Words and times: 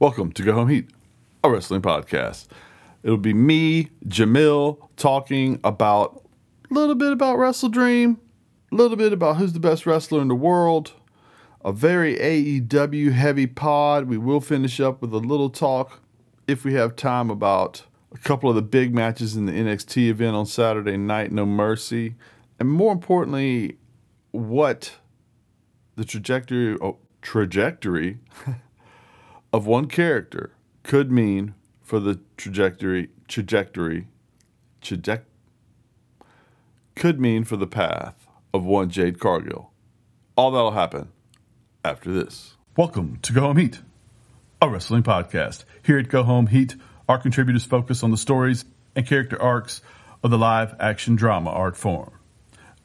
Welcome 0.00 0.32
to 0.32 0.42
Go 0.42 0.54
Home 0.54 0.70
Heat, 0.70 0.88
a 1.44 1.50
wrestling 1.50 1.82
podcast. 1.82 2.46
It'll 3.02 3.18
be 3.18 3.34
me, 3.34 3.90
Jamil, 4.06 4.78
talking 4.96 5.60
about 5.62 6.26
a 6.70 6.72
little 6.72 6.94
bit 6.94 7.12
about 7.12 7.36
Wrestle 7.36 7.68
Dream, 7.68 8.18
a 8.72 8.76
little 8.76 8.96
bit 8.96 9.12
about 9.12 9.36
who's 9.36 9.52
the 9.52 9.60
best 9.60 9.84
wrestler 9.84 10.22
in 10.22 10.28
the 10.28 10.34
world, 10.34 10.94
a 11.62 11.70
very 11.70 12.16
AEW 12.16 13.12
heavy 13.12 13.46
pod. 13.46 14.06
We 14.06 14.16
will 14.16 14.40
finish 14.40 14.80
up 14.80 15.02
with 15.02 15.12
a 15.12 15.18
little 15.18 15.50
talk, 15.50 16.00
if 16.48 16.64
we 16.64 16.72
have 16.72 16.96
time, 16.96 17.28
about 17.28 17.82
a 18.10 18.16
couple 18.16 18.48
of 18.48 18.56
the 18.56 18.62
big 18.62 18.94
matches 18.94 19.36
in 19.36 19.44
the 19.44 19.52
NXT 19.52 20.08
event 20.08 20.34
on 20.34 20.46
Saturday 20.46 20.96
night, 20.96 21.30
No 21.30 21.44
Mercy, 21.44 22.14
and 22.58 22.70
more 22.70 22.94
importantly, 22.94 23.76
what 24.30 24.96
the 25.96 26.06
trajectory 26.06 26.78
oh, 26.80 26.96
trajectory 27.20 28.20
of 29.52 29.66
one 29.66 29.86
character 29.86 30.52
could 30.82 31.10
mean 31.10 31.54
for 31.82 31.98
the 31.98 32.20
trajectory 32.36 33.10
trajectory 33.26 34.06
traject 34.80 35.26
could 36.94 37.20
mean 37.20 37.44
for 37.44 37.56
the 37.56 37.66
path 37.66 38.26
of 38.52 38.64
one 38.64 38.90
Jade 38.90 39.18
Cargill. 39.18 39.72
All 40.36 40.50
that'll 40.50 40.72
happen 40.72 41.08
after 41.84 42.12
this. 42.12 42.54
Welcome 42.76 43.18
to 43.22 43.32
Go 43.32 43.42
Home 43.42 43.56
Heat, 43.56 43.80
a 44.62 44.68
wrestling 44.68 45.02
podcast. 45.02 45.64
Here 45.84 45.98
at 45.98 46.08
Go 46.08 46.22
Home 46.22 46.46
Heat, 46.46 46.76
our 47.08 47.18
contributors 47.18 47.64
focus 47.64 48.02
on 48.02 48.10
the 48.10 48.16
stories 48.16 48.64
and 48.94 49.06
character 49.06 49.40
arcs 49.40 49.80
of 50.22 50.30
the 50.30 50.38
live 50.38 50.76
action 50.78 51.16
drama 51.16 51.50
art 51.50 51.76
form. 51.76 52.12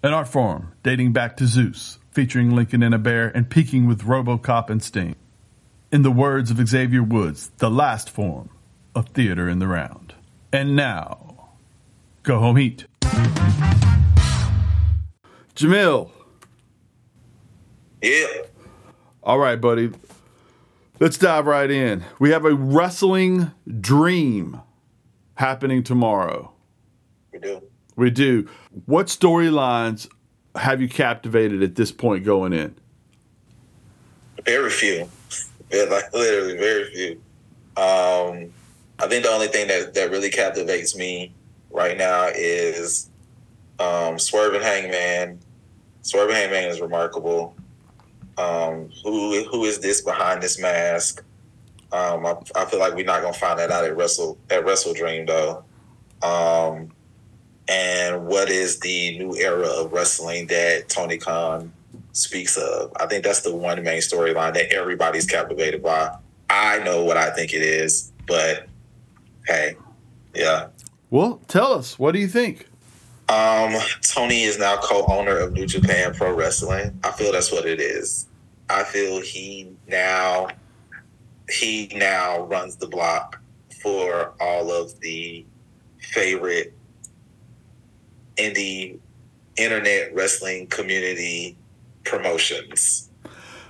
An 0.02 0.14
art 0.14 0.28
form 0.28 0.74
dating 0.84 1.14
back 1.14 1.38
to 1.38 1.46
Zeus, 1.46 2.00
featuring 2.12 2.56
Lincoln 2.56 2.82
and 2.82 2.96
a 2.96 3.00
bear 3.00 3.28
and 3.28 3.50
peaking 3.50 3.88
with 3.88 4.04
Robocop 4.04 4.70
and 4.70 4.82
Sting. 4.82 5.16
In 5.92 6.02
the 6.02 6.12
words 6.12 6.52
of 6.52 6.68
Xavier 6.68 7.04
Woods, 7.04 7.52
the 7.58 7.70
last 7.70 8.10
form 8.10 8.50
of 8.96 9.10
theater 9.10 9.48
in 9.48 9.60
the 9.60 9.68
round. 9.68 10.14
And 10.52 10.76
now, 10.76 11.50
go 12.24 12.40
home 12.40 12.58
heat. 12.58 12.86
Jamil. 15.56 16.10
Yeah. 18.02 18.26
All 19.24 19.40
right, 19.40 19.60
buddy. 19.62 19.92
Let's 21.00 21.18
dive 21.18 21.46
right 21.46 21.70
in. 21.70 22.04
We 22.20 22.32
have 22.32 22.46
a 22.46 22.54
wrestling 22.54 23.52
dream 23.80 24.62
happening 25.36 25.84
tomorrow. 25.84 26.52
We 27.32 27.40
do. 27.40 27.62
We 27.96 28.10
do. 28.10 28.50
What 28.86 29.08
storylines 29.08 30.10
have 30.56 30.82
you 30.82 30.90
captivated 30.90 31.62
at 31.64 31.76
this 31.76 31.92
point 31.92 32.24
going 32.26 32.54
in? 32.54 32.76
Very 34.46 34.70
few. 34.70 35.10
Like 35.72 36.14
literally 36.14 36.58
very 36.58 36.92
few. 36.92 37.12
Um, 37.78 38.52
I 39.00 39.08
think 39.08 39.24
the 39.24 39.30
only 39.30 39.48
thing 39.48 39.68
that, 39.68 39.94
that 39.94 40.12
really 40.12 40.30
captivates 40.30 40.96
me 40.96 41.34
right 41.70 41.98
now 41.98 42.28
is 42.34 43.10
um, 43.80 44.18
Swerve 44.18 44.54
and 44.54 44.64
Hangman. 44.64 45.40
Swerve 46.02 46.30
and 46.30 46.38
Hangman 46.38 46.70
is 46.70 46.80
remarkable. 46.80 47.56
Um, 48.38 48.90
who 49.04 49.44
who 49.46 49.66
is 49.66 49.80
this 49.80 50.02
behind 50.02 50.42
this 50.42 50.60
mask? 50.60 51.24
Um, 51.92 52.26
I, 52.26 52.36
I 52.56 52.66
feel 52.66 52.80
like 52.80 52.94
we're 52.94 53.06
not 53.06 53.22
gonna 53.22 53.34
find 53.34 53.60
that 53.60 53.72
out 53.72 53.86
at 53.86 53.96
Wrestle 53.96 54.38
at 54.50 54.66
Wrestle 54.66 54.94
Dream 54.94 55.26
though. 55.26 55.64
Um, 56.22 56.92
and 57.68 58.26
what 58.28 58.50
is 58.50 58.80
the 58.80 59.18
new 59.18 59.36
era 59.36 59.68
of 59.68 59.92
wrestling 59.92 60.48
that 60.48 60.90
Tony 60.90 61.18
Khan 61.18 61.72
speaks 62.16 62.58
of? 62.58 62.92
I 63.00 63.06
think 63.08 63.24
that's 63.24 63.42
the 63.42 63.56
one 63.56 63.82
main 63.84 64.02
storyline 64.02 64.54
that 64.54 64.72
everybody's 64.72 65.26
captivated 65.26 65.84
by. 65.84 66.16
I 66.50 66.80
know 66.80 67.04
what 67.04 67.18
I 67.18 67.32
think 67.32 67.54
it 67.54 67.62
is, 67.62 68.12
but 68.28 68.68
hey, 69.48 69.76
yeah. 70.34 70.68
Well, 71.10 71.42
tell 71.48 71.74
us. 71.74 72.00
What 72.00 72.14
do 72.14 72.20
you 72.20 72.28
think? 72.28 72.68
Um, 73.28 73.76
Tony 74.02 74.44
is 74.44 74.60
now 74.60 74.78
co-owner 74.78 75.38
of 75.38 75.54
New 75.54 75.66
Japan 75.66 76.14
Pro 76.14 76.34
Wrestling. 76.34 77.00
I 77.04 77.12
feel 77.12 77.32
that's 77.32 77.52
what 77.52 77.66
it 77.66 77.80
is. 77.80 78.28
I 78.70 78.84
feel 78.84 79.22
he 79.22 79.72
now 79.88 80.48
he 81.50 81.92
now 81.96 82.42
runs 82.42 82.76
the 82.76 82.88
block 82.88 83.42
for 83.82 84.34
all 84.40 84.72
of 84.72 85.00
the 85.00 85.46
favorite 86.00 86.74
indie 88.38 89.00
internet 89.58 90.14
wrestling 90.14 90.68
community 90.68 91.58
promotions. 92.06 93.10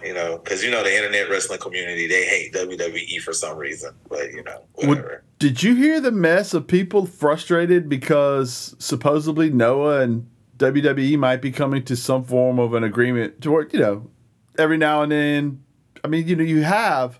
You 0.03 0.13
know, 0.13 0.37
because 0.37 0.63
you 0.63 0.69
know 0.69 0.83
the 0.83 0.95
internet 0.95 1.31
wrestling 1.31 1.59
community 1.59 2.05
they 2.05 2.25
hate 2.25 2.53
WWE 2.53 3.19
for 3.21 3.33
some 3.33 3.57
reason, 3.57 3.91
but 4.07 4.31
you 4.31 4.43
know 4.43 4.61
whatever. 4.75 5.23
Did 5.39 5.63
you 5.63 5.73
hear 5.73 5.99
the 5.99 6.11
mess 6.11 6.53
of 6.53 6.67
people 6.67 7.07
frustrated 7.07 7.89
because 7.89 8.75
supposedly 8.77 9.49
Noah 9.49 10.01
and 10.01 10.27
WWE 10.57 11.17
might 11.17 11.41
be 11.41 11.51
coming 11.51 11.83
to 11.85 11.95
some 11.95 12.23
form 12.23 12.59
of 12.59 12.73
an 12.73 12.83
agreement 12.83 13.41
to 13.41 13.51
work, 13.51 13.73
you 13.73 13.79
know, 13.79 14.09
every 14.57 14.77
now 14.77 15.01
and 15.01 15.11
then. 15.11 15.63
I 16.03 16.07
mean, 16.07 16.27
you 16.27 16.35
know, 16.35 16.43
you 16.43 16.61
have 16.61 17.19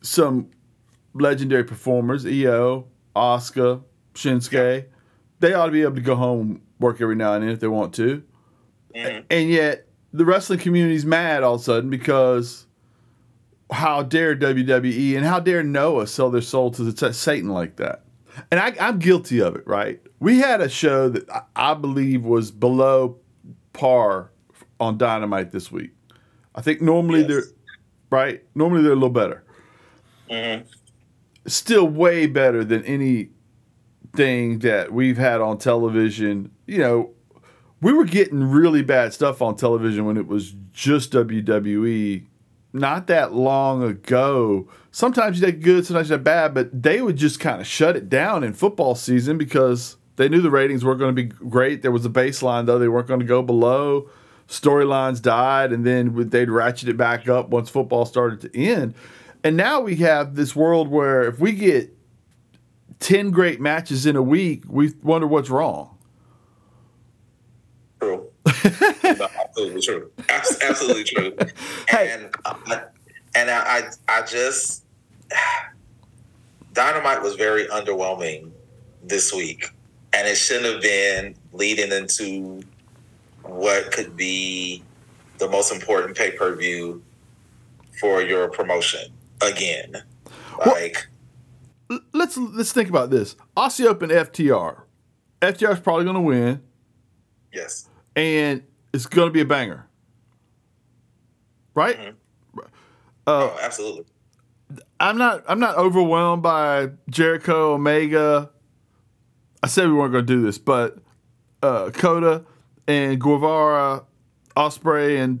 some 0.00 0.50
legendary 1.12 1.64
performers, 1.64 2.24
Io, 2.24 2.86
Asuka, 3.14 3.82
Shinsuke. 4.14 4.86
They 5.40 5.54
ought 5.54 5.66
to 5.66 5.72
be 5.72 5.82
able 5.82 5.96
to 5.96 6.00
go 6.00 6.14
home, 6.14 6.62
work 6.78 7.00
every 7.00 7.16
now 7.16 7.34
and 7.34 7.42
then 7.42 7.50
if 7.50 7.60
they 7.60 7.68
want 7.68 7.94
to. 7.94 8.22
Mhm. 8.94 9.24
And 9.28 9.50
yet, 9.50 9.85
the 10.12 10.24
wrestling 10.24 10.58
community's 10.58 11.04
mad 11.04 11.42
all 11.42 11.54
of 11.54 11.60
a 11.60 11.64
sudden 11.64 11.90
because 11.90 12.66
how 13.70 14.02
dare 14.02 14.36
WWE 14.36 15.16
and 15.16 15.26
how 15.26 15.40
dare 15.40 15.62
Noah 15.62 16.06
sell 16.06 16.30
their 16.30 16.40
soul 16.40 16.70
to 16.72 16.84
the 16.84 17.12
Satan 17.12 17.50
like 17.50 17.76
that? 17.76 18.02
And 18.50 18.60
I, 18.60 18.74
I'm 18.80 18.98
guilty 18.98 19.40
of 19.40 19.56
it, 19.56 19.66
right? 19.66 20.00
We 20.20 20.38
had 20.38 20.60
a 20.60 20.68
show 20.68 21.08
that 21.08 21.28
I, 21.30 21.42
I 21.56 21.74
believe 21.74 22.24
was 22.24 22.50
below 22.50 23.18
par 23.72 24.30
on 24.78 24.98
Dynamite 24.98 25.50
this 25.52 25.72
week. 25.72 25.90
I 26.54 26.60
think 26.62 26.80
normally 26.80 27.20
Yes. 27.20 27.28
they're 27.28 27.42
right. 28.10 28.42
Normally 28.54 28.82
they're 28.82 28.92
a 28.92 28.96
little 28.96 29.08
better. 29.10 29.42
Mhm. 30.30 30.64
Still 31.46 31.86
way 31.88 32.26
better 32.26 32.64
than 32.64 32.82
anything 32.84 34.58
that 34.60 34.92
we've 34.92 35.18
had 35.18 35.40
on 35.40 35.58
television. 35.58 36.50
You 36.66 36.78
know, 36.78 37.10
we 37.80 37.92
were 37.92 38.04
getting 38.04 38.42
really 38.42 38.82
bad 38.82 39.12
stuff 39.12 39.42
on 39.42 39.56
television 39.56 40.04
when 40.04 40.16
it 40.16 40.26
was 40.26 40.54
just 40.72 41.12
WWE 41.12 42.24
not 42.72 43.06
that 43.06 43.32
long 43.32 43.82
ago. 43.82 44.68
Sometimes 44.90 45.40
you 45.40 45.46
did 45.46 45.62
good, 45.62 45.86
sometimes 45.86 46.10
you 46.10 46.16
did 46.16 46.24
bad, 46.24 46.54
but 46.54 46.82
they 46.82 47.02
would 47.02 47.16
just 47.16 47.40
kind 47.40 47.60
of 47.60 47.66
shut 47.66 47.96
it 47.96 48.08
down 48.08 48.44
in 48.44 48.52
football 48.54 48.94
season 48.94 49.38
because 49.38 49.96
they 50.16 50.28
knew 50.28 50.40
the 50.40 50.50
ratings 50.50 50.84
weren't 50.84 50.98
going 50.98 51.14
to 51.14 51.22
be 51.22 51.28
great. 51.28 51.82
There 51.82 51.90
was 51.90 52.06
a 52.06 52.10
baseline, 52.10 52.66
though, 52.66 52.78
they 52.78 52.88
weren't 52.88 53.08
going 53.08 53.20
to 53.20 53.26
go 53.26 53.42
below. 53.42 54.08
Storylines 54.48 55.20
died, 55.20 55.72
and 55.72 55.84
then 55.84 56.28
they'd 56.30 56.50
ratchet 56.50 56.88
it 56.88 56.96
back 56.96 57.28
up 57.28 57.48
once 57.50 57.68
football 57.68 58.06
started 58.06 58.40
to 58.42 58.58
end. 58.58 58.94
And 59.42 59.56
now 59.56 59.80
we 59.80 59.96
have 59.96 60.34
this 60.34 60.56
world 60.56 60.88
where 60.88 61.24
if 61.24 61.38
we 61.38 61.52
get 61.52 61.94
10 63.00 63.30
great 63.30 63.60
matches 63.60 64.06
in 64.06 64.16
a 64.16 64.22
week, 64.22 64.62
we 64.66 64.92
wonder 65.02 65.26
what's 65.26 65.50
wrong. 65.50 65.95
No, 69.04 69.28
absolutely 69.40 69.80
true. 69.82 70.10
Abs- 70.28 70.58
Absolutely 70.62 71.04
true. 71.04 71.36
Hey. 71.88 72.10
And 72.12 72.34
I, 72.44 72.82
and 73.34 73.50
I, 73.50 73.60
I 74.08 74.18
I 74.18 74.22
just 74.26 74.84
Dynamite 76.72 77.22
was 77.22 77.34
very 77.36 77.64
underwhelming 77.66 78.50
this 79.02 79.32
week, 79.32 79.70
and 80.12 80.26
it 80.28 80.36
shouldn't 80.36 80.66
have 80.74 80.82
been 80.82 81.34
leading 81.52 81.90
into 81.92 82.62
what 83.42 83.92
could 83.92 84.16
be 84.16 84.82
the 85.38 85.48
most 85.48 85.72
important 85.72 86.16
pay 86.16 86.32
per 86.32 86.54
view 86.54 87.02
for 88.00 88.20
your 88.22 88.48
promotion 88.48 89.10
again. 89.42 89.96
Well- 90.64 90.74
Like, 90.74 91.06
Let's 92.12 92.36
let's 92.36 92.72
think 92.72 92.88
about 92.88 93.10
this. 93.10 93.36
Aussie 93.56 93.86
Open 93.86 94.10
FTR. 94.10 94.80
FTR 95.40 95.74
is 95.74 95.78
probably 95.80 96.02
going 96.04 96.16
to 96.16 96.20
win, 96.20 96.62
yes, 97.52 97.88
and 98.16 98.62
it's 98.92 99.06
going 99.06 99.28
to 99.28 99.32
be 99.32 99.42
a 99.42 99.44
banger, 99.44 99.86
right? 101.74 101.98
Mhm. 101.98 102.14
Uh, 102.56 102.62
oh, 103.26 103.58
absolutely. 103.62 104.04
I'm 104.98 105.18
not 105.18 105.44
I'm 105.46 105.60
not 105.60 105.76
overwhelmed 105.76 106.42
by 106.42 106.90
Jericho 107.10 107.74
Omega. 107.74 108.50
I 109.62 109.68
said 109.68 109.86
we 109.88 109.94
weren't 109.94 110.12
going 110.12 110.26
to 110.26 110.34
do 110.34 110.42
this, 110.42 110.58
but 110.58 110.98
uh, 111.62 111.90
Coda 111.90 112.44
and 112.88 113.20
Guevara, 113.20 114.04
Ospreay 114.56 115.22
and 115.22 115.40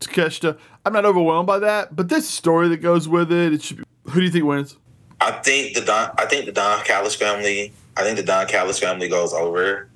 Takeshita. 0.00 0.58
I'm 0.84 0.92
not 0.92 1.04
overwhelmed 1.04 1.46
by 1.46 1.58
that, 1.60 1.94
but 1.94 2.08
this 2.08 2.28
story 2.28 2.68
that 2.68 2.78
goes 2.78 3.08
with 3.08 3.32
it. 3.32 3.52
It 3.52 3.62
should. 3.62 3.78
Be, 3.78 3.84
who 4.10 4.20
do 4.20 4.26
you 4.26 4.30
think 4.30 4.44
wins? 4.44 4.76
I 5.20 5.32
think 5.32 5.74
the 5.74 5.82
Don. 5.82 6.10
I 6.18 6.26
think 6.26 6.46
the 6.46 6.52
Don 6.52 6.82
Callis 6.84 7.14
family. 7.14 7.72
I 7.96 8.02
think 8.02 8.16
the 8.16 8.22
Don 8.24 8.46
Callis 8.46 8.78
family 8.78 9.08
goes 9.08 9.32
over 9.32 9.88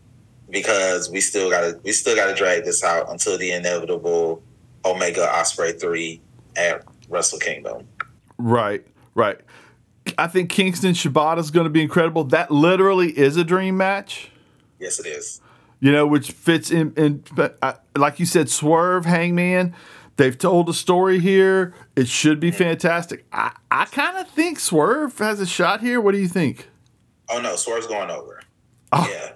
because 0.51 1.11
we 1.11 1.21
still 1.21 1.51
got 1.51 1.61
to 1.61 1.81
we 1.83 1.93
still 1.93 2.17
got 2.17 2.27
to 2.27 2.35
drag 2.35 2.65
this 2.65 2.83
out 2.83 3.11
until 3.11 3.39
the 3.39 3.53
inevitable 3.53 4.43
Omega 4.85 5.27
Ospreay 5.27 5.79
three 5.79 6.21
at 6.57 6.85
Wrestle 7.09 7.39
Kingdom. 7.39 7.87
Right, 8.39 8.87
Right. 9.15 9.41
I 10.17 10.29
think 10.29 10.49
Kingston 10.49 10.93
Shibata 10.93 11.39
is 11.39 11.51
going 11.51 11.65
to 11.65 11.71
be 11.71 11.83
incredible. 11.83 12.23
That 12.25 12.53
literally 12.53 13.11
is 13.19 13.37
a 13.37 13.43
dream 13.43 13.77
match. 13.77 14.31
Yes, 14.79 15.01
it 15.01 15.07
is. 15.07 15.41
You 15.81 15.91
know, 15.91 16.07
which 16.07 16.31
fits 16.31 16.71
in. 16.71 16.95
in 16.97 17.25
but 17.35 17.59
uh, 17.61 17.75
like 17.97 18.21
you 18.21 18.27
said, 18.27 18.49
Swerve, 18.49 19.05
Hangman. 19.05 19.75
They've 20.17 20.39
told 20.39 20.69
a 20.69 20.73
story 20.73 21.19
here. 21.19 21.75
It 21.97 22.07
should 22.09 22.39
be 22.39 22.53
fantastic. 22.53 23.27
I, 23.33 23.53
I 23.71 23.87
kind 23.87 24.17
of 24.17 24.29
think 24.29 24.61
Swerve 24.61 25.19
has 25.19 25.41
a 25.41 25.47
shot 25.47 25.81
here. 25.81 26.01
What 26.01 26.13
do 26.13 26.19
you 26.19 26.29
think? 26.29 26.69
Oh 27.29 27.41
no, 27.41 27.57
Swerve's 27.57 27.89
going 27.89 28.11
over. 28.11 28.41
Oh. 28.93 29.09
Yeah, 29.11 29.33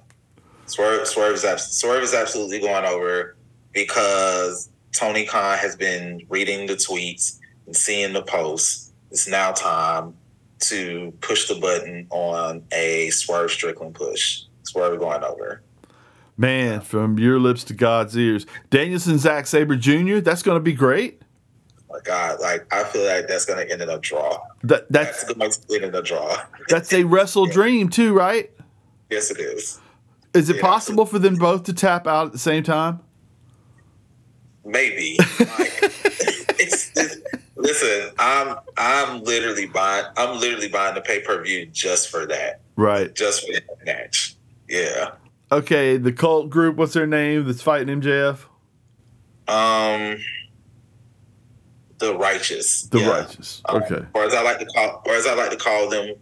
Swerve, 0.72 1.06
Swerve 1.06 1.34
is 1.34 1.42
Swerve 1.78 2.02
is 2.02 2.14
absolutely 2.14 2.58
going 2.58 2.86
over 2.86 3.36
because 3.72 4.70
Tony 4.92 5.26
Khan 5.26 5.58
has 5.58 5.76
been 5.76 6.24
reading 6.30 6.66
the 6.66 6.74
tweets 6.74 7.38
and 7.66 7.76
seeing 7.76 8.14
the 8.14 8.22
posts. 8.22 8.90
It's 9.10 9.28
now 9.28 9.52
time 9.52 10.14
to 10.60 11.12
push 11.20 11.46
the 11.46 11.56
button 11.56 12.06
on 12.08 12.64
a 12.72 13.10
Swerve 13.10 13.50
Strickland 13.50 13.94
push. 13.94 14.44
Swerve 14.62 14.98
going 14.98 15.22
over. 15.22 15.62
Man, 16.38 16.80
from 16.80 17.18
your 17.18 17.38
lips 17.38 17.64
to 17.64 17.74
God's 17.74 18.16
ears. 18.16 18.46
Danielson, 18.70 19.18
Zack 19.18 19.46
Sabre 19.46 19.76
Jr., 19.76 20.20
that's 20.20 20.42
going 20.42 20.56
to 20.56 20.62
be 20.62 20.72
great. 20.72 21.20
Oh 21.90 21.96
my 21.96 22.00
God, 22.02 22.40
like 22.40 22.66
I 22.72 22.84
feel 22.84 23.04
like 23.04 23.28
that's 23.28 23.44
going 23.44 23.58
to 23.66 23.70
end 23.70 23.82
in 23.82 23.90
a 23.90 23.98
draw. 23.98 24.38
That, 24.62 24.90
that's 24.90 25.24
That's 25.24 25.34
going 25.34 25.50
to 25.50 25.74
end 25.74 25.84
in 25.84 25.94
a 25.94 26.02
draw. 26.02 26.38
that's 26.68 26.94
a 26.94 27.04
wrestle 27.04 27.44
dream 27.52 27.90
too, 27.90 28.14
right? 28.14 28.50
Yes, 29.10 29.30
it 29.30 29.38
is. 29.38 29.78
Is 30.34 30.48
it 30.48 30.56
Yeah. 30.56 30.62
possible 30.62 31.04
for 31.06 31.18
them 31.18 31.36
both 31.36 31.64
to 31.64 31.72
tap 31.72 32.06
out 32.06 32.26
at 32.26 32.32
the 32.32 32.38
same 32.38 32.62
time? 32.62 33.00
Maybe. 34.64 35.18
Like, 35.58 35.78
it's, 36.58 36.92
listen, 37.56 38.10
I'm 38.18 38.56
I'm 38.76 39.22
literally 39.24 39.66
buying 39.66 40.04
I'm 40.16 40.38
literally 40.40 40.68
buying 40.68 40.94
the 40.94 41.00
pay 41.00 41.20
per 41.20 41.42
view 41.42 41.66
just 41.66 42.08
for 42.08 42.26
that, 42.26 42.60
Right. 42.76 43.12
just 43.14 43.44
for 43.46 43.52
that 43.54 43.84
match. 43.84 44.36
Yeah. 44.68 45.10
Okay, 45.50 45.96
the 45.96 46.12
cult 46.12 46.48
group, 46.50 46.76
what's 46.76 46.92
their 46.94 47.06
name 47.06 47.44
that's 47.44 47.60
fighting 47.62 48.00
MJF? 48.00 48.44
Um. 49.48 50.18
The 51.98 52.16
righteous. 52.16 52.82
The 52.82 53.00
Yeah. 53.00 53.10
Righteous. 53.10 53.62
Um, 53.66 53.82
Okay. 53.82 54.04
Or 54.14 54.24
as 54.24 54.34
I 54.34 54.42
like 54.42 54.58
to 54.60 54.66
call, 54.66 55.02
or 55.06 55.12
as 55.14 55.26
I 55.26 55.34
like 55.34 55.50
to 55.50 55.56
call 55.56 55.88
them, 55.88 56.14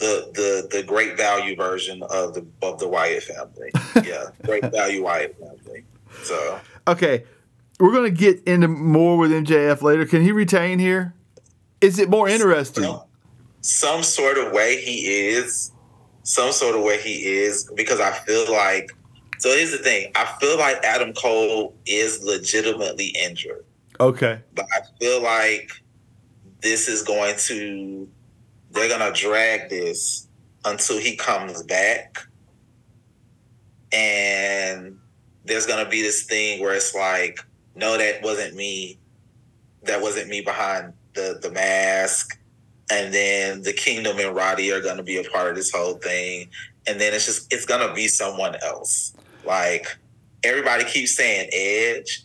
the 0.00 0.30
the 0.34 0.78
the 0.78 0.82
great 0.82 1.16
value 1.16 1.54
version 1.54 2.02
of 2.02 2.34
the 2.34 2.44
of 2.62 2.78
the 2.80 2.88
Wyatt 2.88 3.22
family. 3.22 3.70
Yeah, 4.04 4.26
great 4.42 4.64
value 4.72 5.04
Wyatt 5.04 5.36
family. 5.38 5.84
So 6.24 6.58
Okay. 6.88 7.24
We're 7.78 7.92
going 7.92 8.12
to 8.14 8.18
get 8.18 8.42
into 8.44 8.68
more 8.68 9.16
with 9.16 9.30
MJF 9.30 9.80
later. 9.80 10.04
Can 10.04 10.20
he 10.22 10.32
retain 10.32 10.78
here? 10.78 11.14
Is 11.80 11.98
it 11.98 12.10
more 12.10 12.28
interesting? 12.28 12.84
some, 12.84 13.02
some 13.62 14.02
sort 14.02 14.36
of 14.36 14.52
way 14.52 14.78
he 14.82 15.28
is, 15.30 15.72
some 16.24 16.52
sort 16.52 16.76
of 16.76 16.82
way 16.82 17.00
he 17.00 17.22
is, 17.38 17.70
because 17.74 17.98
I 18.00 18.12
feel 18.12 18.50
like. 18.52 18.90
So 19.38 19.48
here's 19.48 19.70
the 19.72 19.78
thing: 19.78 20.12
I 20.14 20.26
feel 20.40 20.58
like 20.58 20.76
Adam 20.84 21.14
Cole 21.14 21.74
is 21.86 22.22
legitimately 22.22 23.14
injured, 23.18 23.64
Okay. 23.98 24.40
but 24.54 24.66
I 24.76 24.80
feel 24.98 25.22
like 25.22 25.70
this 26.60 26.86
is 26.88 27.02
going 27.02 27.34
to. 27.48 28.06
They're 28.70 28.88
gonna 28.88 29.12
drag 29.12 29.68
this 29.70 30.28
until 30.64 30.98
he 30.98 31.16
comes 31.16 31.62
back, 31.62 32.18
and 33.92 34.98
there's 35.44 35.66
gonna 35.66 35.88
be 35.88 36.02
this 36.02 36.24
thing 36.24 36.60
where 36.60 36.74
it's 36.74 36.94
like, 36.94 37.40
no, 37.74 37.96
that 37.98 38.22
wasn't 38.22 38.54
me. 38.54 38.98
That 39.84 40.00
wasn't 40.02 40.28
me 40.28 40.40
behind 40.42 40.92
the 41.14 41.38
the 41.42 41.50
mask 41.50 42.40
and 42.90 43.14
then 43.14 43.62
the 43.62 43.72
kingdom 43.72 44.18
and 44.18 44.34
Roddy 44.34 44.72
are 44.72 44.80
gonna 44.80 45.02
be 45.02 45.18
a 45.18 45.24
part 45.30 45.48
of 45.48 45.56
this 45.56 45.70
whole 45.70 45.94
thing, 45.94 46.50
and 46.86 47.00
then 47.00 47.14
it's 47.14 47.26
just 47.26 47.52
it's 47.52 47.64
gonna 47.64 47.94
be 47.94 48.08
someone 48.08 48.56
else. 48.62 49.14
Like 49.44 49.86
everybody 50.42 50.84
keeps 50.84 51.16
saying 51.16 51.50
Edge. 51.52 52.24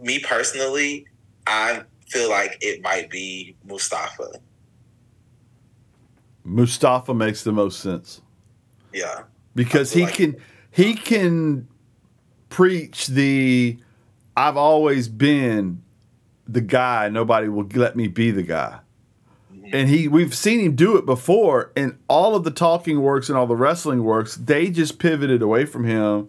Me 0.00 0.18
personally, 0.18 1.06
I 1.46 1.82
feel 2.08 2.28
like 2.28 2.58
it 2.60 2.82
might 2.82 3.08
be 3.08 3.56
Mustafa. 3.64 4.32
Mustafa 6.44 7.14
makes 7.14 7.42
the 7.42 7.52
most 7.52 7.80
sense 7.80 8.20
Yeah, 8.92 9.22
because 9.54 9.92
he 9.92 10.04
like- 10.04 10.14
can 10.14 10.36
he 10.70 10.94
can 10.94 11.68
preach 12.48 13.06
the 13.08 13.78
I've 14.36 14.56
always 14.56 15.08
been 15.08 15.82
the 16.46 16.60
guy 16.60 17.08
nobody 17.08 17.48
will 17.48 17.66
let 17.74 17.96
me 17.96 18.06
be 18.08 18.30
the 18.30 18.42
guy. 18.42 18.80
Mm-hmm. 19.52 19.70
And 19.72 19.88
he 19.88 20.08
we've 20.08 20.34
seen 20.34 20.60
him 20.60 20.74
do 20.76 20.96
it 20.96 21.06
before 21.06 21.72
and 21.76 21.98
all 22.08 22.34
of 22.36 22.44
the 22.44 22.50
talking 22.50 23.00
works 23.00 23.28
and 23.28 23.38
all 23.38 23.46
the 23.46 23.56
wrestling 23.56 24.04
works, 24.04 24.36
they 24.36 24.70
just 24.70 24.98
pivoted 24.98 25.40
away 25.42 25.64
from 25.64 25.84
him. 25.84 26.28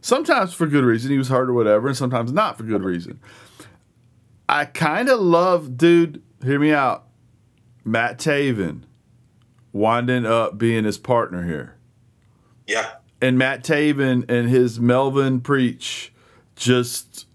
Sometimes 0.00 0.54
for 0.54 0.66
good 0.68 0.84
reason, 0.84 1.10
he 1.10 1.18
was 1.18 1.28
hurt 1.28 1.48
or 1.48 1.52
whatever, 1.52 1.88
and 1.88 1.96
sometimes 1.96 2.32
not 2.32 2.56
for 2.56 2.62
good 2.62 2.84
reason. 2.84 3.18
I 4.48 4.66
kind 4.66 5.08
of 5.08 5.18
love, 5.18 5.76
dude, 5.76 6.22
hear 6.44 6.60
me 6.60 6.72
out. 6.72 7.08
Matt 7.84 8.18
Taven 8.18 8.82
winding 9.76 10.26
up 10.26 10.58
being 10.58 10.84
his 10.84 10.98
partner 10.98 11.44
here 11.44 11.76
yeah, 12.66 12.92
and 13.20 13.38
Matt 13.38 13.62
Taven 13.62 14.28
and 14.28 14.48
his 14.48 14.80
Melvin 14.80 15.40
preach 15.40 16.12
just 16.56 17.26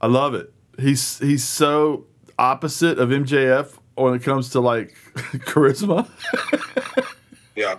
I 0.00 0.06
love 0.06 0.34
it. 0.34 0.52
He's 0.78 1.18
he's 1.18 1.44
so 1.44 2.06
opposite 2.38 2.98
of 2.98 3.08
MJF 3.08 3.78
when 3.94 4.14
it 4.14 4.22
comes 4.22 4.50
to 4.50 4.60
like 4.60 4.94
charisma. 5.46 6.08
yeah. 7.56 7.76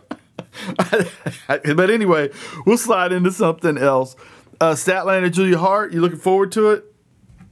but 1.47 1.89
anyway, 1.89 2.29
we'll 2.65 2.77
slide 2.77 3.11
into 3.11 3.31
something 3.31 3.77
else. 3.77 4.15
Uh, 4.59 4.73
Statlander 4.73 5.31
Julia 5.31 5.57
Hart, 5.57 5.93
you 5.93 6.01
looking 6.01 6.19
forward 6.19 6.51
to 6.53 6.71
it? 6.71 6.83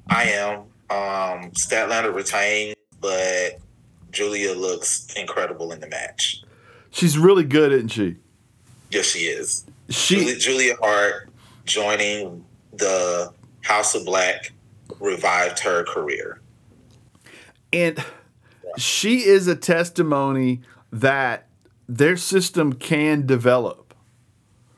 I 0.10 0.24
am. 0.24 0.60
Um, 0.90 1.52
Statlander 1.52 2.14
retained, 2.14 2.76
but 3.00 3.60
Julia 4.12 4.54
looks 4.54 5.14
incredible 5.16 5.72
in 5.72 5.80
the 5.80 5.88
match. 5.88 6.44
She's 6.92 7.18
really 7.18 7.44
good, 7.44 7.72
isn't 7.72 7.90
she? 7.90 8.16
Yes, 8.90 9.06
she 9.06 9.20
is. 9.26 9.66
She 9.90 10.16
Julia, 10.16 10.36
Julia 10.38 10.76
Hart 10.82 11.30
joining 11.66 12.46
the 12.74 13.32
House 13.64 13.94
of 13.96 14.06
Black 14.06 14.52
revived 15.00 15.60
her 15.60 15.84
career. 15.84 16.42
and 17.74 18.04
she 18.78 19.26
is 19.26 19.48
a 19.48 19.56
testimony 19.56 20.62
that 20.92 21.48
their 21.90 22.16
system 22.16 22.72
can 22.74 23.26
develop. 23.26 23.94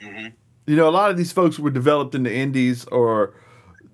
Mhm. 0.01 0.33
You 0.65 0.75
know, 0.75 0.88
a 0.88 0.91
lot 0.91 1.12
of 1.12 1.17
these 1.17 1.31
folks 1.31 1.59
were 1.59 1.69
developed 1.69 2.15
in 2.15 2.24
the 2.24 2.33
indies 2.33 2.86
or 2.86 3.33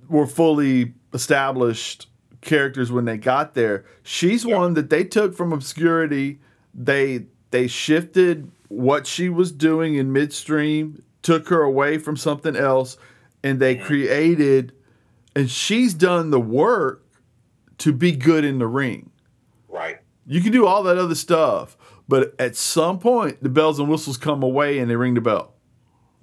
were 0.08 0.28
fully 0.28 0.94
established 1.14 2.08
characters 2.46 2.92
when 2.92 3.04
they 3.06 3.18
got 3.18 3.54
there. 3.56 3.84
She's 4.04 4.46
Yeah. 4.46 4.58
one 4.58 4.74
that 4.76 4.90
they 4.90 5.04
took 5.04 5.34
from 5.36 5.52
obscurity. 5.52 6.40
They 6.74 7.26
they 7.52 7.68
shifted 7.68 8.52
what 8.70 9.08
she 9.08 9.30
was 9.30 9.52
doing 9.52 9.96
in 9.96 10.12
midstream, 10.12 11.02
took 11.22 11.48
her 11.50 11.62
away 11.62 11.98
from 11.98 12.18
something 12.18 12.56
else, 12.56 12.98
and 13.44 13.60
they 13.60 13.76
created 13.76 14.72
and 15.36 15.50
she's 15.52 15.94
done 15.94 16.32
the 16.32 16.40
work 16.40 17.04
to 17.80 17.92
be 17.92 18.14
good 18.14 18.46
in 18.46 18.58
the 18.60 18.68
ring. 18.68 19.10
Right. 19.68 19.98
You 20.26 20.42
can 20.42 20.52
do 20.54 20.66
all 20.66 20.82
that 20.84 20.98
other 20.98 21.16
stuff, 21.16 21.76
but 22.08 22.34
at 22.40 22.56
some 22.56 23.00
point, 23.00 23.44
the 23.44 23.50
bells 23.50 23.78
and 23.80 23.90
whistles 23.90 24.16
come 24.18 24.42
away 24.44 24.80
and 24.80 24.90
they 24.90 24.96
ring 24.96 25.14
the 25.14 25.22
bell. 25.22 25.54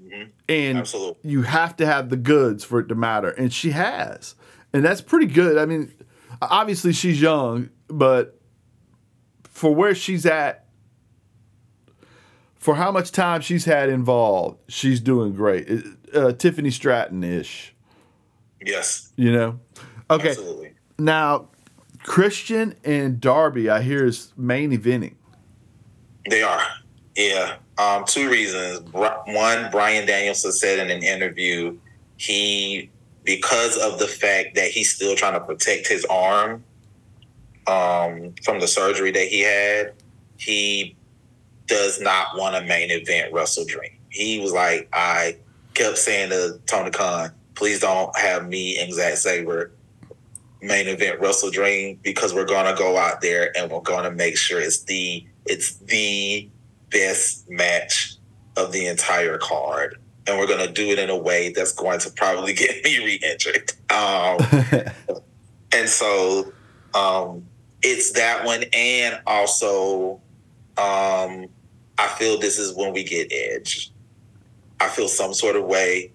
Mhm. 0.02 0.28
And 0.48 0.78
Absolutely. 0.78 1.30
you 1.30 1.42
have 1.42 1.76
to 1.76 1.86
have 1.86 2.08
the 2.08 2.16
goods 2.16 2.64
for 2.64 2.80
it 2.80 2.88
to 2.88 2.94
matter. 2.94 3.28
And 3.30 3.52
she 3.52 3.70
has. 3.70 4.34
And 4.72 4.82
that's 4.84 5.02
pretty 5.02 5.26
good. 5.26 5.58
I 5.58 5.66
mean, 5.66 5.92
obviously, 6.50 6.92
she's 6.92 7.20
young, 7.20 7.70
but 7.88 8.38
for 9.44 9.74
where 9.74 9.94
she's 9.94 10.26
at, 10.26 10.66
for 12.56 12.74
how 12.76 12.92
much 12.92 13.10
time 13.12 13.40
she's 13.40 13.64
had 13.64 13.88
involved, 13.88 14.58
she's 14.68 15.00
doing 15.00 15.34
great. 15.34 15.68
Uh, 16.14 16.32
Tiffany 16.32 16.70
Stratton 16.70 17.24
ish, 17.24 17.74
Yes. 18.64 19.12
you 19.16 19.32
know? 19.32 19.58
Okay. 20.10 20.30
Absolutely. 20.30 20.72
Now, 20.98 21.48
Christian 22.04 22.74
and 22.84 23.20
Darby, 23.20 23.68
I 23.68 23.82
hear, 23.82 24.06
is 24.06 24.32
main 24.36 24.70
eventing. 24.76 25.14
They 26.28 26.42
are. 26.42 26.62
Yeah. 27.16 27.56
Um, 27.78 28.04
two 28.06 28.30
reasons. 28.30 28.80
One, 28.92 29.70
Bryan 29.70 30.06
Danielson 30.06 30.52
said 30.52 30.78
in 30.78 30.90
an 30.90 31.02
interview, 31.02 31.76
he 32.16 32.90
because 33.24 33.78
of 33.78 33.98
the 33.98 34.06
fact 34.06 34.54
that 34.54 34.70
he's 34.70 34.94
still 34.94 35.14
trying 35.14 35.34
to 35.34 35.40
protect 35.40 35.86
his 35.86 36.04
arm 36.06 36.64
um, 37.66 38.34
from 38.44 38.60
the 38.60 38.66
surgery 38.66 39.10
that 39.12 39.28
he 39.28 39.40
had, 39.40 39.92
he 40.36 40.96
does 41.66 42.00
not 42.00 42.36
want 42.36 42.56
a 42.56 42.62
main 42.62 42.90
event 42.90 43.32
Wrestle 43.32 43.64
Dream. 43.64 43.92
He 44.08 44.40
was 44.40 44.52
like, 44.52 44.88
I 44.92 45.36
kept 45.74 45.98
saying 45.98 46.30
to 46.30 46.60
Tony 46.66 46.90
Khan, 46.90 47.30
please 47.54 47.80
don't 47.80 48.16
have 48.18 48.48
me 48.48 48.78
and 48.78 48.92
Zack 48.92 49.16
Sabre 49.16 49.72
main 50.62 50.86
event 50.86 51.20
Wrestle 51.20 51.50
Dream 51.50 51.98
because 52.02 52.32
we're 52.32 52.46
gonna 52.46 52.74
go 52.76 52.96
out 52.96 53.20
there 53.20 53.56
and 53.56 53.70
we're 53.70 53.80
gonna 53.80 54.12
make 54.12 54.36
sure 54.36 54.60
it's 54.60 54.84
the 54.84 55.26
it's 55.44 55.76
the 55.78 56.48
best 56.90 57.50
match 57.50 58.16
of 58.56 58.72
the 58.72 58.86
entire 58.86 59.38
card. 59.38 59.98
And 60.26 60.38
we're 60.38 60.46
gonna 60.46 60.70
do 60.70 60.88
it 60.88 60.98
in 60.98 61.10
a 61.10 61.16
way 61.16 61.52
that's 61.52 61.72
going 61.72 62.00
to 62.00 62.10
probably 62.10 62.52
get 62.54 62.84
me 62.84 62.98
re-injured. 62.98 63.72
Um, 63.90 64.38
and 65.72 65.88
so 65.88 66.52
um, 66.94 67.46
it's 67.82 68.12
that 68.12 68.44
one, 68.44 68.64
and 68.72 69.20
also 69.26 70.20
um, 70.76 71.48
I 71.98 72.08
feel 72.18 72.38
this 72.38 72.58
is 72.58 72.74
when 72.74 72.92
we 72.92 73.04
get 73.04 73.32
Edge. 73.32 73.90
I 74.80 74.88
feel 74.88 75.08
some 75.08 75.34
sort 75.34 75.56
of 75.56 75.64
way 75.64 76.12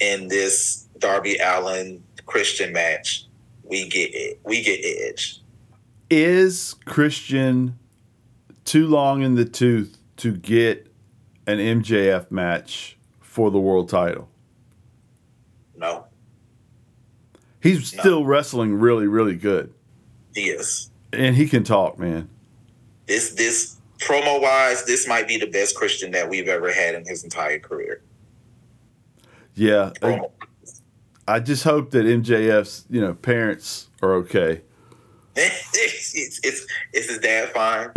in 0.00 0.28
this 0.28 0.86
Darby 0.98 1.36
Allin 1.38 2.02
Christian 2.26 2.72
match. 2.72 3.26
We 3.62 3.88
get 3.88 4.14
it. 4.14 4.40
We 4.44 4.62
get 4.62 4.80
Edge. 4.84 5.40
Is 6.08 6.74
Christian 6.84 7.78
too 8.64 8.86
long 8.86 9.22
in 9.22 9.34
the 9.34 9.44
tooth 9.44 9.98
to 10.18 10.36
get 10.36 10.92
an 11.46 11.58
MJF 11.58 12.30
match 12.30 12.95
for 13.36 13.50
the 13.50 13.58
world 13.60 13.86
title? 13.90 14.30
No. 15.76 16.06
He's 17.62 17.92
No. 17.94 18.00
still 18.00 18.24
wrestling 18.24 18.76
really, 18.76 19.06
really 19.06 19.36
good. 19.36 19.74
He 20.34 20.44
is. 20.48 20.88
And 21.12 21.36
he 21.36 21.46
can 21.46 21.62
talk, 21.62 21.98
man. 21.98 22.30
This 23.04 23.34
this 23.34 23.76
promo 23.98 24.40
wise, 24.40 24.86
this 24.86 25.06
might 25.06 25.28
be 25.28 25.36
the 25.36 25.48
best 25.48 25.76
Christian 25.76 26.12
that 26.12 26.30
we've 26.30 26.48
ever 26.48 26.72
had 26.72 26.94
in 26.94 27.04
his 27.04 27.24
entire 27.24 27.58
career. 27.58 28.00
Yeah. 29.54 29.90
I. 30.02 30.20
I 31.28 31.40
just 31.40 31.64
hope 31.64 31.90
that 31.90 32.06
MJF's, 32.06 32.86
you 32.88 33.02
know, 33.02 33.12
parents 33.12 33.90
are 34.00 34.14
okay. 34.14 34.62
It's, 35.36 36.14
it's 36.44 36.66
it's 36.92 37.08
his 37.08 37.18
dad 37.18 37.50
fine. 37.50 37.90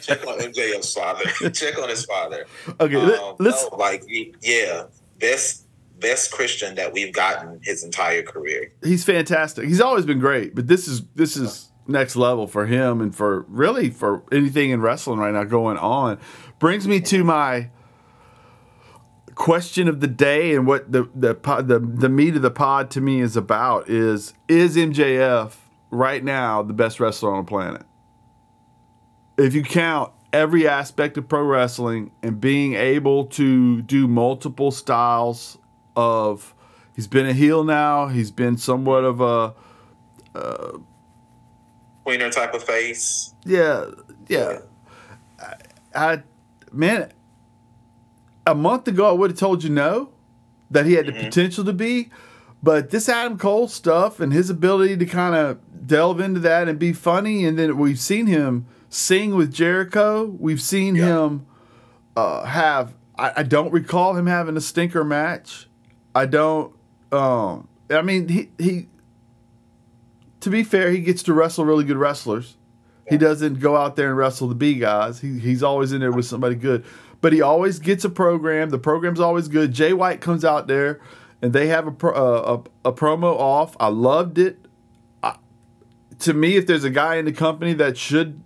Check 0.00 0.26
on 0.26 0.38
MJF's 0.38 0.94
father. 0.94 1.24
Check 1.50 1.78
on 1.78 1.88
his 1.88 2.04
father. 2.04 2.46
Okay, 2.80 2.96
Um, 2.96 3.36
let's 3.38 3.66
no, 3.70 3.76
like 3.76 4.04
yeah, 4.42 4.84
best 5.18 5.64
best 5.98 6.30
Christian 6.30 6.74
that 6.74 6.92
we've 6.92 7.12
gotten 7.12 7.60
his 7.62 7.82
entire 7.82 8.22
career. 8.22 8.72
he's 8.82 9.04
fantastic. 9.04 9.66
He's 9.66 9.80
always 9.80 10.04
been 10.04 10.18
great, 10.18 10.54
but 10.54 10.66
this 10.66 10.86
is 10.88 11.02
this 11.14 11.36
is 11.36 11.70
next 11.88 12.16
level 12.16 12.46
for 12.46 12.66
him 12.66 13.00
and 13.00 13.14
for 13.14 13.42
really 13.48 13.90
for 13.90 14.22
anything 14.32 14.70
in 14.70 14.80
wrestling 14.80 15.18
right 15.18 15.32
now 15.32 15.44
going 15.44 15.78
on. 15.78 16.18
Brings 16.58 16.86
me 16.88 17.00
to 17.00 17.22
my 17.24 17.70
question 19.34 19.86
of 19.86 20.00
the 20.00 20.06
day 20.06 20.54
and 20.54 20.66
what 20.66 20.90
the 20.90 21.08
the 21.14 21.34
pod, 21.34 21.68
the 21.68 21.78
the 21.78 22.08
meat 22.08 22.34
of 22.36 22.42
the 22.42 22.50
pod 22.50 22.90
to 22.90 23.00
me 23.00 23.20
is 23.20 23.36
about 23.36 23.88
is 23.88 24.32
is 24.48 24.76
MJF 24.76 25.52
right 25.90 26.22
now 26.22 26.62
the 26.62 26.72
best 26.72 27.00
wrestler 27.00 27.34
on 27.34 27.44
the 27.44 27.48
planet? 27.48 27.82
If 29.38 29.54
you 29.54 29.62
count 29.62 30.12
every 30.32 30.66
aspect 30.68 31.16
of 31.16 31.28
pro 31.28 31.42
wrestling 31.42 32.12
and 32.22 32.40
being 32.40 32.74
able 32.74 33.26
to 33.26 33.82
do 33.82 34.06
multiple 34.06 34.70
styles 34.70 35.58
of 35.94 36.54
he's 36.94 37.06
been 37.06 37.26
a 37.26 37.32
heel 37.32 37.64
now, 37.64 38.08
he's 38.08 38.30
been 38.30 38.56
somewhat 38.56 39.04
of 39.04 39.20
a 39.20 39.54
uh, 40.34 40.78
winner 42.04 42.30
type 42.30 42.54
of 42.54 42.62
face. 42.62 43.34
yeah, 43.44 43.86
yeah. 44.28 44.58
I, 45.38 45.54
I 45.94 46.22
man, 46.72 47.12
a 48.46 48.54
month 48.54 48.88
ago 48.88 49.08
I 49.08 49.12
would 49.12 49.30
have 49.30 49.38
told 49.38 49.64
you 49.64 49.70
no, 49.70 50.10
that 50.70 50.86
he 50.86 50.94
had 50.94 51.06
the 51.06 51.12
mm-hmm. 51.12 51.24
potential 51.24 51.64
to 51.64 51.72
be, 51.72 52.10
but 52.66 52.90
this 52.90 53.08
Adam 53.08 53.38
Cole 53.38 53.68
stuff 53.68 54.18
and 54.18 54.32
his 54.32 54.50
ability 54.50 54.96
to 54.96 55.06
kind 55.06 55.36
of 55.36 55.58
delve 55.86 56.18
into 56.18 56.40
that 56.40 56.68
and 56.68 56.80
be 56.80 56.92
funny, 56.92 57.44
and 57.44 57.56
then 57.56 57.78
we've 57.78 57.98
seen 58.00 58.26
him 58.26 58.66
sing 58.88 59.36
with 59.36 59.54
Jericho. 59.54 60.24
We've 60.38 60.60
seen 60.60 60.96
Yeah. 60.96 61.06
him 61.26 61.46
uh, 62.16 62.44
have. 62.44 62.94
I, 63.16 63.32
I 63.36 63.42
don't 63.44 63.72
recall 63.72 64.16
him 64.16 64.26
having 64.26 64.56
a 64.56 64.60
stinker 64.60 65.04
match. 65.04 65.68
I 66.12 66.26
don't. 66.26 66.74
Um, 67.12 67.68
I 67.88 68.02
mean, 68.02 68.26
he 68.28 68.50
he. 68.58 68.88
To 70.40 70.50
be 70.50 70.64
fair, 70.64 70.90
he 70.90 70.98
gets 70.98 71.22
to 71.24 71.32
wrestle 71.32 71.64
really 71.64 71.84
good 71.84 71.96
wrestlers. 71.96 72.56
He 73.08 73.16
doesn't 73.16 73.60
go 73.60 73.76
out 73.76 73.94
there 73.94 74.08
and 74.08 74.16
wrestle 74.18 74.48
the 74.48 74.56
B 74.56 74.74
guys. 74.74 75.20
He, 75.20 75.38
he's 75.38 75.62
always 75.62 75.92
in 75.92 76.00
there 76.00 76.10
with 76.10 76.26
somebody 76.26 76.56
good. 76.56 76.84
But 77.20 77.32
he 77.32 77.40
always 77.40 77.78
gets 77.78 78.04
a 78.04 78.10
program. 78.10 78.70
The 78.70 78.78
program's 78.80 79.20
always 79.20 79.46
good. 79.46 79.72
Jay 79.72 79.92
White 79.92 80.20
comes 80.20 80.44
out 80.44 80.66
there 80.66 81.00
and 81.42 81.52
they 81.52 81.66
have 81.68 81.86
a, 81.86 81.92
pro, 81.92 82.12
uh, 82.12 82.62
a, 82.84 82.88
a 82.88 82.92
promo 82.92 83.34
off. 83.38 83.76
I 83.78 83.88
loved 83.88 84.38
it. 84.38 84.58
I, 85.22 85.36
to 86.20 86.32
me, 86.34 86.56
if 86.56 86.66
there's 86.66 86.84
a 86.84 86.90
guy 86.90 87.16
in 87.16 87.24
the 87.24 87.32
company 87.32 87.72
that 87.74 87.96
should 87.96 88.40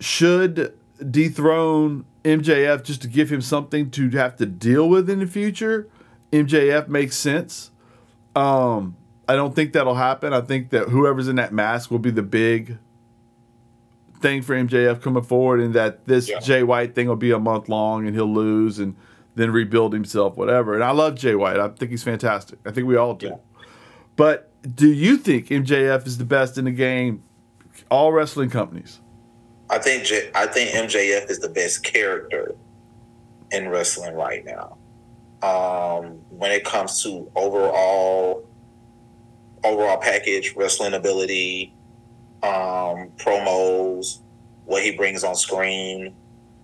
should 0.00 0.78
dethrone 1.10 2.04
MJF 2.24 2.82
just 2.84 3.02
to 3.02 3.08
give 3.08 3.30
him 3.30 3.40
something 3.40 3.90
to 3.92 4.10
have 4.10 4.36
to 4.36 4.46
deal 4.46 4.88
with 4.88 5.08
in 5.10 5.18
the 5.20 5.26
future, 5.26 5.88
MJF 6.32 6.88
makes 6.88 7.16
sense. 7.16 7.70
Um, 8.36 8.96
I 9.28 9.34
don't 9.34 9.54
think 9.54 9.72
that'll 9.72 9.94
happen. 9.96 10.32
I 10.32 10.40
think 10.40 10.70
that 10.70 10.88
whoever's 10.88 11.28
in 11.28 11.36
that 11.36 11.52
mask 11.52 11.90
will 11.90 11.98
be 11.98 12.10
the 12.10 12.22
big 12.22 12.78
thing 14.20 14.42
for 14.42 14.54
MJF 14.54 15.00
coming 15.00 15.22
forward, 15.22 15.60
and 15.60 15.74
that 15.74 16.04
this 16.06 16.28
Yeah. 16.28 16.40
Jay 16.40 16.62
White 16.62 16.94
thing 16.94 17.08
will 17.08 17.16
be 17.16 17.30
a 17.30 17.38
month 17.38 17.68
long, 17.68 18.06
and 18.06 18.14
he'll 18.14 18.32
lose 18.32 18.78
and 18.78 18.96
then 19.38 19.52
rebuild 19.52 19.92
himself, 19.92 20.36
whatever. 20.36 20.74
And 20.74 20.82
I 20.82 20.90
love 20.90 21.14
Jay 21.14 21.34
White. 21.34 21.58
I 21.58 21.68
think 21.68 21.90
he's 21.90 22.02
fantastic. 22.02 22.58
I 22.66 22.72
think 22.72 22.86
we 22.86 22.96
all 22.96 23.14
do. 23.14 23.28
Yeah. 23.28 23.36
But 24.16 24.52
do 24.74 24.92
you 24.92 25.16
think 25.16 25.46
MJF 25.46 26.06
is 26.06 26.18
the 26.18 26.24
best 26.24 26.58
in 26.58 26.64
the 26.64 26.72
game? 26.72 27.22
All 27.90 28.12
wrestling 28.12 28.50
companies. 28.50 29.00
I 29.70 29.78
think 29.78 30.04
J- 30.04 30.30
I 30.34 30.46
think 30.46 30.70
MJF 30.70 31.30
is 31.30 31.38
the 31.38 31.48
best 31.48 31.84
character 31.84 32.54
in 33.52 33.68
wrestling 33.68 34.14
right 34.14 34.44
now. 34.44 34.76
Um, 35.40 36.18
when 36.30 36.50
it 36.50 36.64
comes 36.64 37.02
to 37.04 37.30
overall 37.36 38.44
overall 39.64 39.98
package, 39.98 40.54
wrestling 40.56 40.94
ability, 40.94 41.74
um, 42.42 43.10
promos, 43.16 44.20
what 44.64 44.82
he 44.82 44.92
brings 44.92 45.22
on 45.22 45.36
screen. 45.36 46.14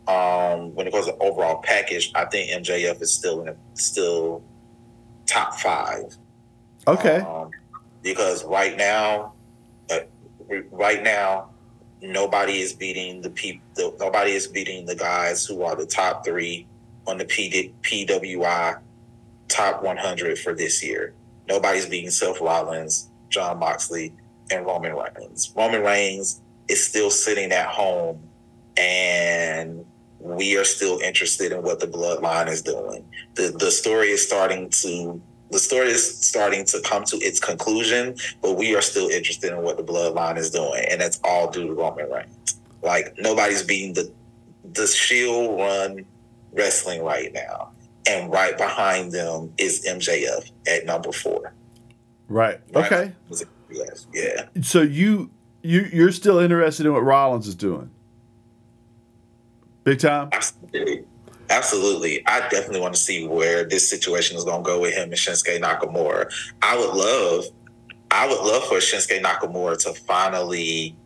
Um, 0.07 0.75
when 0.75 0.87
it 0.87 0.93
comes 0.93 1.07
to 1.07 1.17
overall 1.19 1.63
package, 1.63 2.13
I 2.15 2.27
think 2.27 2.51
MJF 2.51 3.01
is 3.01 3.13
still 3.13 3.43
in 3.43 3.49
a, 3.49 3.57
still 3.75 4.43
top 5.27 5.55
five. 5.55 6.17
Okay. 6.87 7.19
Um, 7.21 7.51
because 8.03 8.45
right 8.45 8.77
now, 8.77 9.33
uh, 9.91 10.01
right 10.71 11.03
now, 11.03 11.51
nobody 12.03 12.61
is 12.61 12.75
beating 12.75 13.23
the 13.23 13.31
people. 13.31 13.97
Nobody 13.99 14.33
is 14.33 14.47
beating 14.47 14.85
the 14.85 14.95
guys 14.95 15.47
who 15.47 15.63
are 15.63 15.75
the 15.75 15.87
top 15.87 16.25
three 16.25 16.67
on 17.07 17.19
the 17.19 17.25
PD, 17.25 17.73
PWI 17.83 18.79
top 19.49 19.83
100 19.83 20.39
for 20.39 20.55
this 20.55 20.83
year. 20.83 21.15
Nobody's 21.49 21.87
beating 21.87 22.11
Seth 22.11 22.41
Rollins, 22.41 23.11
Jon 23.29 23.59
Moxley, 23.59 24.13
and 24.51 24.65
Roman 24.67 24.95
Reigns. 24.95 25.53
Roman 25.57 25.83
Reigns 25.83 26.41
is 26.69 26.87
still 26.87 27.11
sitting 27.11 27.53
at 27.53 27.67
home, 27.67 28.21
and 28.77 29.85
we 30.25 30.57
are 30.57 30.65
still 30.65 30.99
interested 31.01 31.53
in 31.53 31.63
what 31.63 31.81
the 31.81 31.87
bloodline 31.87 32.49
is 32.49 32.63
doing. 32.63 33.05
The 33.35 33.55
the 33.59 33.71
story 33.71 34.09
is 34.09 34.27
starting 34.27 34.71
to 34.71 35.21
the 35.51 35.59
story 35.59 35.89
is 35.89 36.19
starting 36.19 36.65
to 36.65 36.81
come 36.81 37.05
to 37.05 37.17
its 37.19 37.39
conclusion, 37.39 38.17
but 38.41 38.55
we 38.55 38.75
are 38.75 38.81
still 38.81 39.09
interested 39.09 39.53
in 39.53 39.63
what 39.63 39.77
the 39.77 39.85
bloodline 39.85 40.39
is 40.39 40.51
doing, 40.51 40.85
and 40.91 41.01
that's 41.01 41.21
all 41.23 41.51
due 41.51 41.67
to 41.67 41.75
Roman 41.75 42.11
Reigns. 42.11 42.57
Like 42.83 43.15
nobody's 43.19 43.63
beating 43.63 43.93
the 43.93 44.11
the 44.73 44.87
Shield 44.87 45.59
run 45.61 46.07
wrestling 46.53 47.03
right 47.03 47.31
now, 47.35 47.73
and 48.09 48.33
right 48.33 48.57
behind 48.57 49.13
them 49.13 49.53
is 49.59 49.85
MJF 49.87 50.51
at 50.67 50.87
number 50.87 51.13
four. 51.13 51.53
Right. 52.29 52.61
Right 52.73 52.93
Okay. 52.93 53.13
Yes, 53.71 54.07
yeah. 54.15 54.47
So 54.63 54.81
you 54.81 55.31
you 55.63 55.83
you're 55.93 56.13
still 56.13 56.39
interested 56.39 56.87
in 56.87 56.95
what 56.95 57.03
Rollins 57.05 57.47
is 57.47 57.55
doing? 57.55 57.91
Big 59.85 59.99
time. 60.01 60.31
Absolutely. 61.51 62.27
I 62.27 62.41
definitely 62.49 62.81
want 62.81 62.95
to 62.95 63.01
see 63.01 63.27
where 63.29 63.65
this 63.65 63.89
situation 63.89 64.37
is 64.37 64.45
going 64.45 64.65
to 64.65 64.67
go 64.67 64.81
with 64.81 64.95
him 64.95 65.05
and 65.05 65.13
Shinsuke 65.13 65.61
Nakamura. 65.61 66.33
I 66.63 66.77
would 66.77 66.95
love, 66.95 67.45
I 68.11 68.27
would 68.27 68.41
love 68.41 68.65
for 68.65 68.77
Shinsuke 68.79 69.23
Nakamura 69.23 69.79
to 69.85 69.93
finally, 69.93 70.97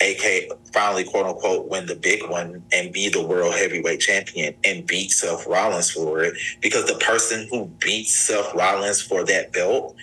AK, 0.00 0.50
finally, 0.72 1.04
quote 1.04 1.26
unquote, 1.26 1.68
win 1.68 1.86
the 1.86 1.94
big 1.94 2.28
one 2.28 2.64
and 2.72 2.92
be 2.92 3.08
the 3.08 3.24
world 3.24 3.54
heavyweight 3.54 4.00
champion 4.00 4.54
and 4.64 4.84
beat 4.86 5.12
Seth 5.12 5.46
Rollins 5.46 5.92
for 5.92 6.24
it. 6.24 6.34
Because 6.60 6.86
the 6.86 6.98
person 6.98 7.46
who 7.50 7.66
beats 7.78 8.14
Seth 8.14 8.54
Rollins 8.54 9.00
for 9.00 9.24
that 9.24 9.52
belt 9.52 9.94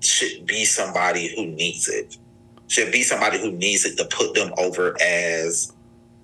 should 0.00 0.46
be 0.46 0.64
somebody 0.64 1.32
who 1.36 1.46
needs 1.46 1.88
it. 1.88 2.18
Should 2.66 2.90
be 2.90 3.04
somebody 3.04 3.38
who 3.38 3.52
needs 3.52 3.84
it 3.84 3.96
to 3.98 4.04
put 4.06 4.34
them 4.34 4.52
over 4.58 4.96
as 5.00 5.72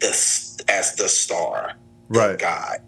the 0.02 0.64
as 0.72 0.94
the 0.96 1.08
star 1.08 1.72
the 2.10 2.18
Right. 2.18 2.38
guy. 2.38 2.78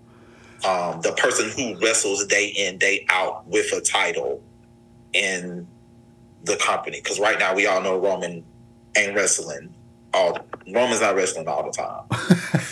Um, 0.66 1.00
the 1.02 1.12
person 1.12 1.50
who 1.50 1.78
wrestles 1.82 2.26
day 2.26 2.46
in, 2.48 2.78
day 2.78 3.06
out 3.10 3.46
with 3.46 3.72
a 3.72 3.80
title 3.80 4.42
in 5.12 5.66
the 6.44 6.56
company. 6.56 7.00
Because 7.02 7.18
right 7.20 7.38
now 7.38 7.54
we 7.54 7.66
all 7.66 7.80
know 7.82 7.98
Roman 7.98 8.44
ain't 8.96 9.14
wrestling 9.14 9.74
all 10.14 10.38
Roman's 10.72 11.00
not 11.00 11.14
wrestling 11.16 11.48
all 11.48 11.64
the 11.64 11.72
time. 11.72 12.04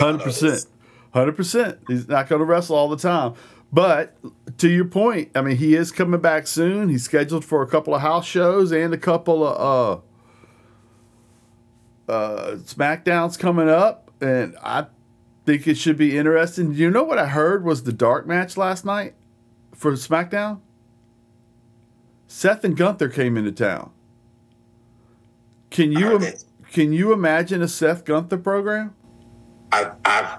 Hundred 0.00 0.22
percent. 0.24 0.66
Hundred 1.12 1.36
percent. 1.36 1.78
He's 1.86 2.08
not 2.08 2.28
gonna 2.28 2.44
wrestle 2.44 2.76
all 2.76 2.88
the 2.88 2.96
time. 2.96 3.34
But 3.72 4.16
to 4.58 4.68
your 4.68 4.86
point, 4.86 5.30
I 5.34 5.42
mean 5.42 5.56
he 5.56 5.74
is 5.74 5.92
coming 5.92 6.20
back 6.20 6.46
soon. 6.46 6.88
He's 6.88 7.04
scheduled 7.04 7.44
for 7.44 7.62
a 7.62 7.66
couple 7.66 7.94
of 7.94 8.00
house 8.00 8.26
shows 8.26 8.72
and 8.72 8.92
a 8.94 8.98
couple 8.98 9.46
of 9.46 9.98
uh 9.98 10.00
uh 12.08 12.56
SmackDowns 12.56 13.38
coming 13.38 13.68
up. 13.68 14.10
And 14.20 14.56
I 14.62 14.86
think 15.44 15.66
it 15.66 15.76
should 15.76 15.96
be 15.96 16.16
interesting. 16.16 16.74
You 16.74 16.90
know 16.90 17.04
what 17.04 17.18
I 17.18 17.26
heard 17.26 17.64
was 17.64 17.84
the 17.84 17.92
dark 17.92 18.26
match 18.26 18.56
last 18.56 18.84
night 18.84 19.14
for 19.74 19.92
SmackDown? 19.92 20.60
Seth 22.28 22.64
and 22.64 22.76
Gunther 22.76 23.08
came 23.08 23.36
into 23.36 23.52
town. 23.52 23.92
Can 25.70 25.92
you 25.92 26.32
can 26.72 26.92
you 26.92 27.12
imagine 27.12 27.62
a 27.62 27.68
Seth 27.68 28.04
Gunther 28.04 28.38
program? 28.38 28.94
I, 29.72 29.92
I 30.04 30.38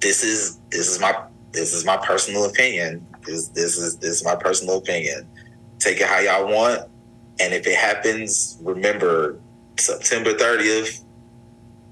this 0.00 0.22
is 0.24 0.60
this 0.70 0.88
is 0.88 1.00
my 1.00 1.14
this 1.52 1.72
is 1.72 1.84
my 1.84 1.96
personal 1.96 2.44
opinion. 2.46 3.06
This 3.24 3.48
this 3.48 3.78
is 3.78 3.98
this 3.98 4.10
is 4.10 4.24
my 4.24 4.36
personal 4.36 4.78
opinion. 4.78 5.28
Take 5.78 6.00
it 6.00 6.06
how 6.06 6.18
y'all 6.18 6.46
want, 6.46 6.82
and 7.40 7.52
if 7.54 7.66
it 7.66 7.76
happens, 7.76 8.58
remember 8.62 9.38
September 9.76 10.34
thirtieth, 10.34 11.04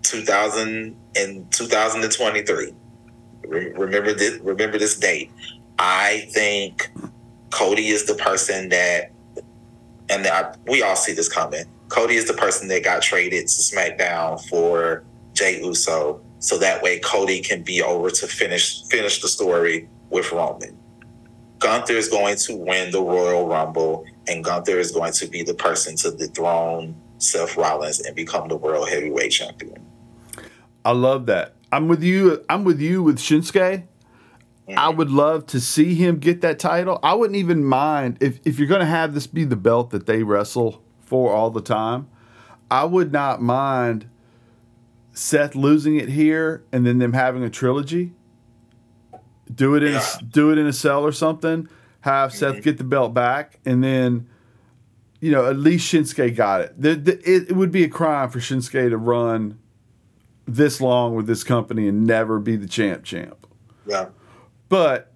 two 0.03 0.23
thousand 0.23 0.69
and 0.69 0.97
and 1.17 1.53
2023. 1.53 2.73
remember 3.47 4.15
this. 4.15 4.41
Remember 4.41 4.79
this 4.79 4.99
date. 4.99 5.31
I 5.79 6.29
think 6.31 6.91
Cody 7.51 7.89
is 7.89 8.07
the 8.07 8.15
person 8.15 8.69
that, 8.71 9.11
and 10.09 10.27
I, 10.27 10.55
we 10.67 10.83
all 10.83 10.97
see 10.97 11.13
this 11.13 11.29
coming. 11.29 11.65
Cody 11.89 12.15
is 12.15 12.27
the 12.27 12.35
person 12.35 12.69
that 12.69 12.85
got 12.85 13.03
traded 13.03 13.43
to 13.43 13.63
SmackDown 13.63 14.43
for 14.49 15.05
Jey 15.35 15.61
Uso, 15.63 16.21
so 16.39 16.59
that 16.59 16.83
way 16.83 16.99
Cody 17.01 17.41
can 17.41 17.63
be 17.63 17.83
over 17.83 18.11
to 18.11 18.27
finish 18.27 18.85
finish 18.85 19.21
the 19.21 19.29
story 19.29 19.89
with 20.11 20.33
Roman. 20.33 20.79
Gunther 21.59 21.95
is 21.95 22.09
going 22.09 22.37
to 22.37 22.57
win 22.57 22.91
the 22.91 23.01
Royal 23.01 23.47
Rumble, 23.47 24.05
and 24.27 24.43
Gunther 24.43 24.79
is 24.79 24.91
going 24.91 25.13
to 25.15 25.27
be 25.27 25.43
the 25.43 25.55
person 25.55 25.97
to 25.97 26.11
dethrone 26.11 26.95
Seth 27.23 27.57
Rollins 27.57 28.01
and 28.01 28.15
become 28.15 28.49
the 28.49 28.57
World 28.57 28.89
Heavyweight 28.89 29.33
Champion. 29.33 29.87
I 30.85 30.93
love 30.93 31.27
that. 31.27 31.55
I'm 31.71 31.89
with 31.89 32.03
you. 32.03 32.45
I'm 32.49 32.65
with 32.65 32.81
you 32.81 33.03
with 33.03 33.19
Shinsuke. 33.19 33.85
Mm-hmm. 34.69 34.79
I 34.79 34.89
would 34.89 35.11
love 35.11 35.47
to 35.47 35.61
see 35.61 35.95
him 35.95 36.19
get 36.19 36.41
that 36.43 36.59
title. 36.59 36.99
I 37.03 37.15
wouldn't 37.15 37.37
even 37.37 37.65
mind 37.65 38.19
if, 38.21 38.39
if 38.45 38.59
you're 38.59 38.69
going 38.69 38.81
to 38.81 38.87
have 38.87 39.15
this 39.15 39.27
be 39.27 39.45
the 39.45 39.57
belt 39.57 39.91
that 39.91 40.07
they 40.07 40.23
wrestle 40.23 40.83
for 41.01 41.33
all 41.33 41.51
the 41.51 41.61
time. 41.61 42.09
I 42.71 42.85
would 42.85 43.13
not 43.13 43.43
mind 43.43 44.09
Seth 45.13 45.55
losing 45.55 45.97
it 45.97 46.09
here 46.09 46.65
and 46.73 46.87
then 46.87 46.99
them 46.99 47.13
having 47.13 47.43
a 47.43 47.51
trilogy. 47.51 48.13
Do 49.53 49.75
it 49.75 49.83
in 49.83 49.93
yeah. 49.93 50.07
a, 50.21 50.25
do 50.25 50.51
it 50.53 50.59
in 50.59 50.67
a 50.67 50.73
cell 50.73 51.05
or 51.05 51.13
something. 51.13 51.69
Have 52.03 52.31
mm-hmm. 52.31 52.39
Seth 52.39 52.63
get 52.63 52.79
the 52.79 52.85
belt 52.85 53.13
back 53.15 53.59
and 53.65 53.83
then 53.83 54.29
you 55.23 55.31
know 55.31 55.49
at 55.49 55.57
least 55.57 55.91
Shinsuke 55.91 56.35
got 56.35 56.61
it. 56.61 56.75
The, 56.77 56.97
the, 56.97 57.13
it. 57.19 57.51
It 57.51 57.57
would 57.57 57.71
be 57.71 57.85
a 57.85 57.89
crime 57.89 58.29
for 58.29 58.41
Shinsuke 58.41 58.91
to 58.91 58.97
run 58.99 59.59
this 60.47 60.81
long 60.81 61.15
with 61.15 61.29
this 61.29 61.45
company 61.45 61.87
and 61.87 62.05
never 62.05 62.41
be 62.41 62.57
the 62.57 62.67
champ 62.67 63.05
champ. 63.05 63.47
Yeah. 63.87 64.09
But 64.69 65.15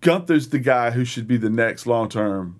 Gunther's 0.00 0.48
the 0.48 0.58
guy 0.58 0.92
who 0.92 1.04
should 1.04 1.28
be 1.28 1.36
the 1.36 1.50
next 1.50 1.86
long 1.86 2.08
term. 2.08 2.58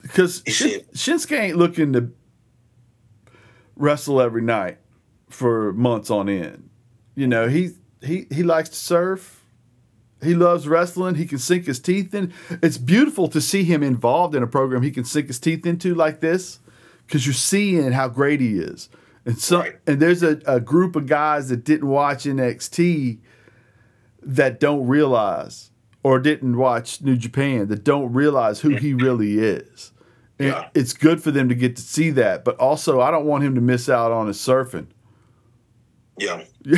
Because 0.00 0.42
Shin, 0.46 0.80
Shinsuke 0.94 1.38
ain't 1.38 1.58
looking 1.58 1.92
to 1.92 2.10
wrestle 3.76 4.22
every 4.22 4.42
night 4.42 4.78
for 5.28 5.74
months 5.74 6.10
on 6.10 6.30
end. 6.30 6.70
You 7.14 7.26
know, 7.26 7.46
he 7.48 7.72
he 8.02 8.26
he 8.30 8.42
likes 8.42 8.70
to 8.70 8.76
surf. 8.76 9.39
He 10.22 10.34
loves 10.34 10.68
wrestling. 10.68 11.14
He 11.14 11.26
can 11.26 11.38
sink 11.38 11.66
his 11.66 11.80
teeth 11.80 12.14
in. 12.14 12.32
It's 12.62 12.78
beautiful 12.78 13.28
to 13.28 13.40
see 13.40 13.64
him 13.64 13.82
involved 13.82 14.34
in 14.34 14.42
a 14.42 14.46
program 14.46 14.82
he 14.82 14.90
can 14.90 15.04
sink 15.04 15.28
his 15.28 15.38
teeth 15.38 15.64
into 15.64 15.94
like 15.94 16.20
this 16.20 16.60
because 17.06 17.26
you're 17.26 17.32
seeing 17.32 17.92
how 17.92 18.08
great 18.08 18.40
he 18.40 18.58
is. 18.58 18.88
And 19.24 19.38
so, 19.38 19.60
right. 19.60 19.76
and 19.86 20.00
there's 20.00 20.22
a, 20.22 20.40
a 20.46 20.60
group 20.60 20.96
of 20.96 21.06
guys 21.06 21.48
that 21.48 21.64
didn't 21.64 21.88
watch 21.88 22.24
NXT 22.24 23.18
that 24.22 24.60
don't 24.60 24.86
realize, 24.86 25.70
or 26.02 26.18
didn't 26.18 26.56
watch 26.56 27.00
New 27.02 27.16
Japan 27.16 27.68
that 27.68 27.84
don't 27.84 28.12
realize 28.12 28.60
who 28.60 28.70
he 28.70 28.92
mm-hmm. 28.92 29.04
really 29.04 29.38
is. 29.38 29.92
And 30.38 30.48
yeah. 30.48 30.68
it's 30.74 30.94
good 30.94 31.22
for 31.22 31.30
them 31.30 31.48
to 31.50 31.54
get 31.54 31.76
to 31.76 31.82
see 31.82 32.10
that, 32.10 32.44
but 32.44 32.56
also 32.58 33.00
I 33.00 33.10
don't 33.10 33.26
want 33.26 33.44
him 33.44 33.54
to 33.56 33.60
miss 33.60 33.88
out 33.88 34.10
on 34.10 34.26
his 34.26 34.38
surfing. 34.38 34.86
Yeah. 36.18 36.44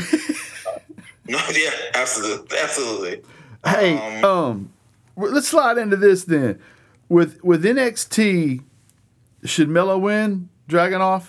no, 1.32 1.38
yeah, 1.54 1.70
absolutely, 1.94 2.58
absolutely. 2.58 3.22
Hey, 3.64 3.96
um, 4.18 4.24
um, 4.24 4.72
let's 5.16 5.48
slide 5.48 5.78
into 5.78 5.96
this 5.96 6.24
then. 6.24 6.60
With 7.08 7.42
with 7.42 7.64
NXT, 7.64 8.62
should 9.44 9.68
Melo 9.68 9.98
win 9.98 10.50
Dragunov? 10.68 11.28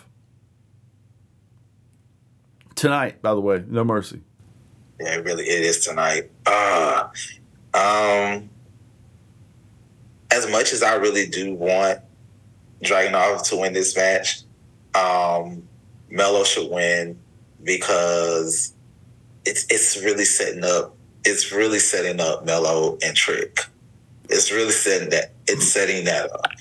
Tonight, 2.76 3.22
by 3.22 3.34
the 3.34 3.42
way, 3.42 3.64
no 3.68 3.84
mercy. 3.84 4.22
Yeah, 5.00 5.16
it 5.16 5.26
really 5.26 5.46
it 5.46 5.64
is 5.64 5.86
tonight. 5.86 6.32
Uh 6.46 7.08
um 7.74 8.50
as 10.32 10.50
much 10.50 10.74
as 10.74 10.84
I 10.84 10.96
really 10.96 11.28
do 11.28 11.54
want 11.54 12.00
Dragunov 12.82 13.48
to 13.50 13.58
win 13.58 13.74
this 13.74 13.96
match, 13.96 14.42
um 14.96 15.68
Melo 16.10 16.44
should 16.44 16.70
win 16.70 17.20
because 17.64 18.74
it's 19.46 19.66
it's 19.70 20.02
really 20.04 20.26
setting 20.26 20.64
up 20.64 20.96
it's 21.26 21.52
really 21.52 21.80
setting 21.80 22.20
up 22.20 22.46
Melo 22.46 22.98
and 23.04 23.16
Trick. 23.16 23.60
It's 24.30 24.52
really 24.52 24.72
setting 24.72 25.10
that 25.10 25.34
it's 25.48 25.72
setting 25.72 26.06
that 26.06 26.32
up. 26.32 26.52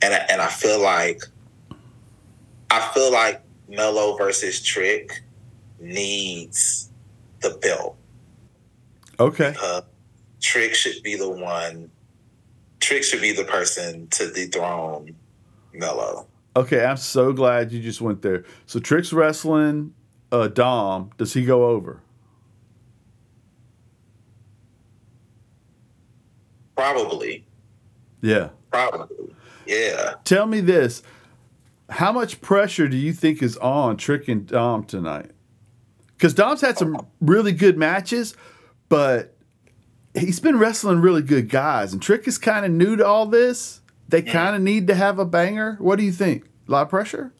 And 0.00 0.14
I, 0.14 0.18
and 0.30 0.40
I 0.40 0.48
feel 0.48 0.80
like 0.80 1.22
I 2.70 2.80
feel 2.94 3.12
like 3.12 3.42
Melo 3.68 4.16
versus 4.16 4.62
Trick 4.62 5.22
needs 5.80 6.90
the 7.40 7.50
belt. 7.62 7.96
Okay. 9.20 9.54
Uh, 9.60 9.82
Trick 10.40 10.74
should 10.74 11.02
be 11.02 11.16
the 11.16 11.28
one. 11.28 11.90
Trick 12.80 13.02
should 13.02 13.20
be 13.20 13.32
the 13.32 13.44
person 13.44 14.06
to 14.08 14.30
dethrone 14.30 15.14
Melo. 15.72 16.26
Okay, 16.56 16.84
I'm 16.84 16.96
so 16.96 17.32
glad 17.32 17.72
you 17.72 17.80
just 17.80 18.00
went 18.00 18.22
there. 18.22 18.44
So 18.66 18.80
Trick's 18.80 19.12
wrestling 19.12 19.94
uh, 20.32 20.48
Dom. 20.48 21.10
Does 21.18 21.34
he 21.34 21.44
go 21.44 21.66
over? 21.66 22.00
Probably. 26.78 27.44
Yeah. 28.20 28.50
Probably. 28.70 29.34
Yeah. 29.66 30.14
Tell 30.22 30.46
me 30.46 30.60
this. 30.60 31.02
How 31.90 32.12
much 32.12 32.40
pressure 32.40 32.86
do 32.86 32.96
you 32.96 33.12
think 33.12 33.42
is 33.42 33.56
on 33.56 33.96
Trick 33.96 34.28
and 34.28 34.46
Dom 34.46 34.84
tonight? 34.84 35.32
Because 36.16 36.34
Dom's 36.34 36.60
had 36.60 36.78
some 36.78 37.04
really 37.20 37.50
good 37.50 37.76
matches, 37.76 38.36
but 38.88 39.34
he's 40.14 40.38
been 40.38 40.60
wrestling 40.60 41.00
really 41.00 41.22
good 41.22 41.48
guys. 41.48 41.92
And 41.92 42.00
Trick 42.00 42.28
is 42.28 42.38
kind 42.38 42.64
of 42.64 42.70
new 42.70 42.94
to 42.94 43.04
all 43.04 43.26
this. 43.26 43.80
They 44.08 44.22
mm-hmm. 44.22 44.30
kind 44.30 44.54
of 44.54 44.62
need 44.62 44.86
to 44.86 44.94
have 44.94 45.18
a 45.18 45.24
banger. 45.24 45.78
What 45.80 45.98
do 45.98 46.04
you 46.04 46.12
think? 46.12 46.44
A 46.68 46.70
lot 46.70 46.82
of 46.82 46.90
pressure? 46.90 47.32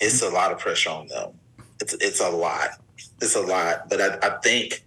It's 0.00 0.20
a 0.20 0.30
lot 0.30 0.50
of 0.50 0.58
pressure 0.58 0.90
on 0.90 1.06
them. 1.06 1.30
It's 1.80 1.94
it's 1.94 2.20
a 2.20 2.30
lot. 2.30 2.70
It's 3.20 3.36
a 3.36 3.40
lot. 3.40 3.88
But 3.88 4.00
I, 4.00 4.18
I 4.26 4.38
think 4.40 4.82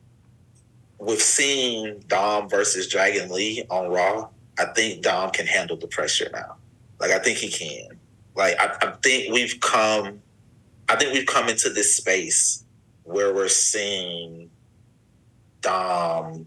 with 1.04 1.22
seeing 1.22 2.00
Dom 2.08 2.50
versus 2.50 2.88
Dragon 2.88 3.30
Lee 3.30 3.64
on 3.70 3.90
Raw, 3.90 4.30
I 4.58 4.66
think 4.66 5.04
Dom 5.04 5.32
can 5.32 5.48
handle 5.48 5.78
the 5.78 5.88
pressure 5.88 6.30
now. 6.32 6.56
Like 7.00 7.12
I 7.12 7.20
think 7.20 7.38
he 7.38 7.50
can. 7.50 8.00
Like 8.36 8.56
I, 8.60 8.88
I 8.88 8.92
think 9.02 9.34
we've 9.34 9.60
come 9.60 10.22
I 10.90 10.96
think 10.96 11.14
we've 11.14 11.26
come 11.26 11.50
into 11.50 11.70
this 11.70 11.96
space 11.96 12.64
where 13.04 13.34
we're 13.34 13.48
seeing 13.48 14.50
Dom, 15.62 16.46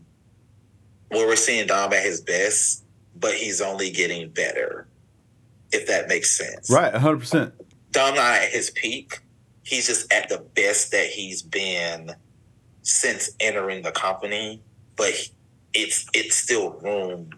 where 1.09 1.27
we're 1.27 1.37
seeing 1.37 1.67
Dom 1.67 1.93
at 1.93 2.03
his 2.03 2.21
best, 2.21 2.85
but 3.19 3.35
he's 3.35 3.61
only 3.61 3.91
getting 3.91 4.29
better, 4.31 4.87
if 5.73 5.87
that 5.87 6.09
makes 6.09 6.37
sense. 6.37 6.71
Right, 6.71 6.93
100%. 6.93 7.53
Dom 7.93 8.15
not 8.15 8.35
at 8.43 8.51
his 8.51 8.71
peak. 8.71 9.21
He's 9.63 9.87
just 9.87 10.13
at 10.13 10.29
the 10.29 10.39
best 10.39 10.93
that 10.93 11.07
he's 11.07 11.43
been 11.43 12.15
since 12.87 13.31
entering 13.41 13.83
the 13.83 13.91
company, 13.91 14.63
but 14.95 15.13
it's 15.75 16.07
it's 16.15 16.37
still 16.37 16.71
room. 16.83 17.31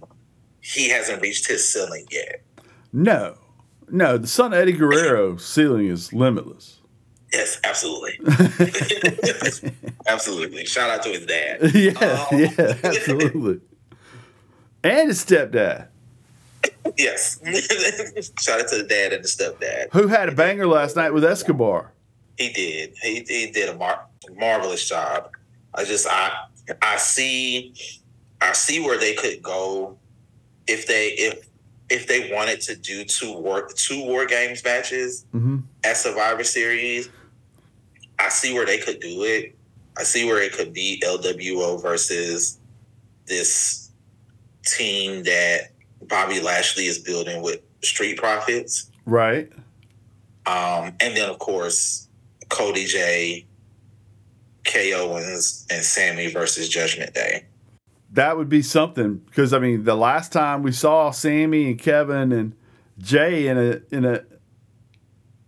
He 0.60 0.90
hasn't 0.90 1.22
reached 1.22 1.48
his 1.48 1.66
ceiling 1.72 2.04
yet. 2.10 2.42
No, 2.92 3.36
no. 3.90 4.18
The 4.18 4.26
son 4.26 4.52
of 4.52 4.58
Eddie 4.58 4.72
Guerrero 4.72 5.36
ceiling 5.38 5.86
is 5.86 6.12
limitless. 6.12 6.80
Yes, 7.32 7.58
absolutely. 7.64 8.18
absolutely. 10.06 10.64
Shout 10.66 10.90
out 10.90 11.02
to 11.02 11.08
his 11.10 11.26
dad. 11.26 11.60
Yeah, 11.74 11.92
um, 12.30 12.38
yeah, 12.38 12.74
absolutely. 12.84 13.60
and 14.84 15.08
his 15.08 15.24
stepdad, 15.24 15.88
Yes. 16.96 17.38
Shout 18.40 18.60
out 18.60 18.68
to 18.68 18.78
the 18.78 18.86
dad 18.88 19.12
and 19.12 19.24
the 19.24 19.28
stepdad. 19.28 19.88
who 19.92 20.08
had 20.08 20.28
a 20.28 20.32
banger 20.32 20.66
last 20.66 20.96
night 20.96 21.12
with 21.12 21.24
Escobar. 21.24 21.92
He 22.36 22.50
did. 22.52 22.94
He, 23.02 23.24
he 23.28 23.50
did 23.50 23.68
a 23.68 23.76
mar- 23.76 24.06
marvelous 24.36 24.86
job. 24.88 25.30
I 25.78 25.84
just 25.84 26.06
I 26.08 26.32
I 26.82 26.96
see 26.96 27.74
I 28.40 28.52
see 28.52 28.80
where 28.80 28.98
they 28.98 29.14
could 29.14 29.42
go 29.42 29.96
if 30.66 30.86
they 30.86 31.08
if 31.10 31.48
if 31.88 32.06
they 32.06 32.32
wanted 32.32 32.60
to 32.62 32.76
do 32.76 33.04
two 33.04 33.32
war 33.32 33.68
two 33.74 34.04
war 34.04 34.26
games 34.26 34.62
matches 34.64 35.24
hmm 35.32 35.58
at 35.84 35.96
Survivor 35.96 36.44
Series. 36.44 37.08
I 38.18 38.28
see 38.28 38.52
where 38.52 38.66
they 38.66 38.78
could 38.78 38.98
do 38.98 39.22
it. 39.22 39.56
I 39.96 40.02
see 40.02 40.24
where 40.24 40.42
it 40.42 40.52
could 40.52 40.72
be 40.72 41.00
LWO 41.06 41.80
versus 41.80 42.58
this 43.26 43.90
team 44.64 45.22
that 45.22 45.70
Bobby 46.02 46.40
Lashley 46.40 46.86
is 46.86 46.98
building 46.98 47.42
with 47.42 47.60
Street 47.82 48.18
Profits. 48.18 48.90
Right. 49.06 49.50
Um, 50.46 50.94
and 51.00 51.16
then, 51.16 51.28
of 51.28 51.38
course, 51.38 52.08
Cody 52.48 52.86
J, 52.86 53.46
K. 54.68 54.92
Owens, 54.92 55.66
and 55.70 55.82
Sammy 55.82 56.30
versus 56.30 56.68
Judgment 56.68 57.14
Day. 57.14 57.46
That 58.12 58.36
would 58.36 58.48
be 58.48 58.62
something 58.62 59.16
because 59.16 59.52
I 59.52 59.58
mean 59.58 59.84
the 59.84 59.96
last 59.96 60.32
time 60.32 60.62
we 60.62 60.72
saw 60.72 61.10
Sammy 61.10 61.66
and 61.66 61.78
Kevin 61.78 62.32
and 62.32 62.54
Jey 62.98 63.48
in 63.48 63.58
a 63.58 63.80
in 63.94 64.04
a 64.04 64.24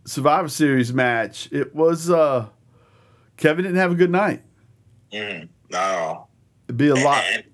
Survivor 0.04 0.48
Series 0.48 0.92
match, 0.92 1.48
it 1.52 1.74
was 1.74 2.10
uh 2.10 2.48
Kevin 3.36 3.64
didn't 3.64 3.78
have 3.78 3.92
a 3.92 3.94
good 3.94 4.10
night. 4.10 4.42
Mm-hmm. 5.12 5.46
No, 5.70 6.26
It'd 6.68 6.76
be 6.76 6.88
a 6.88 6.94
lot. 6.94 7.24
And, 7.24 7.44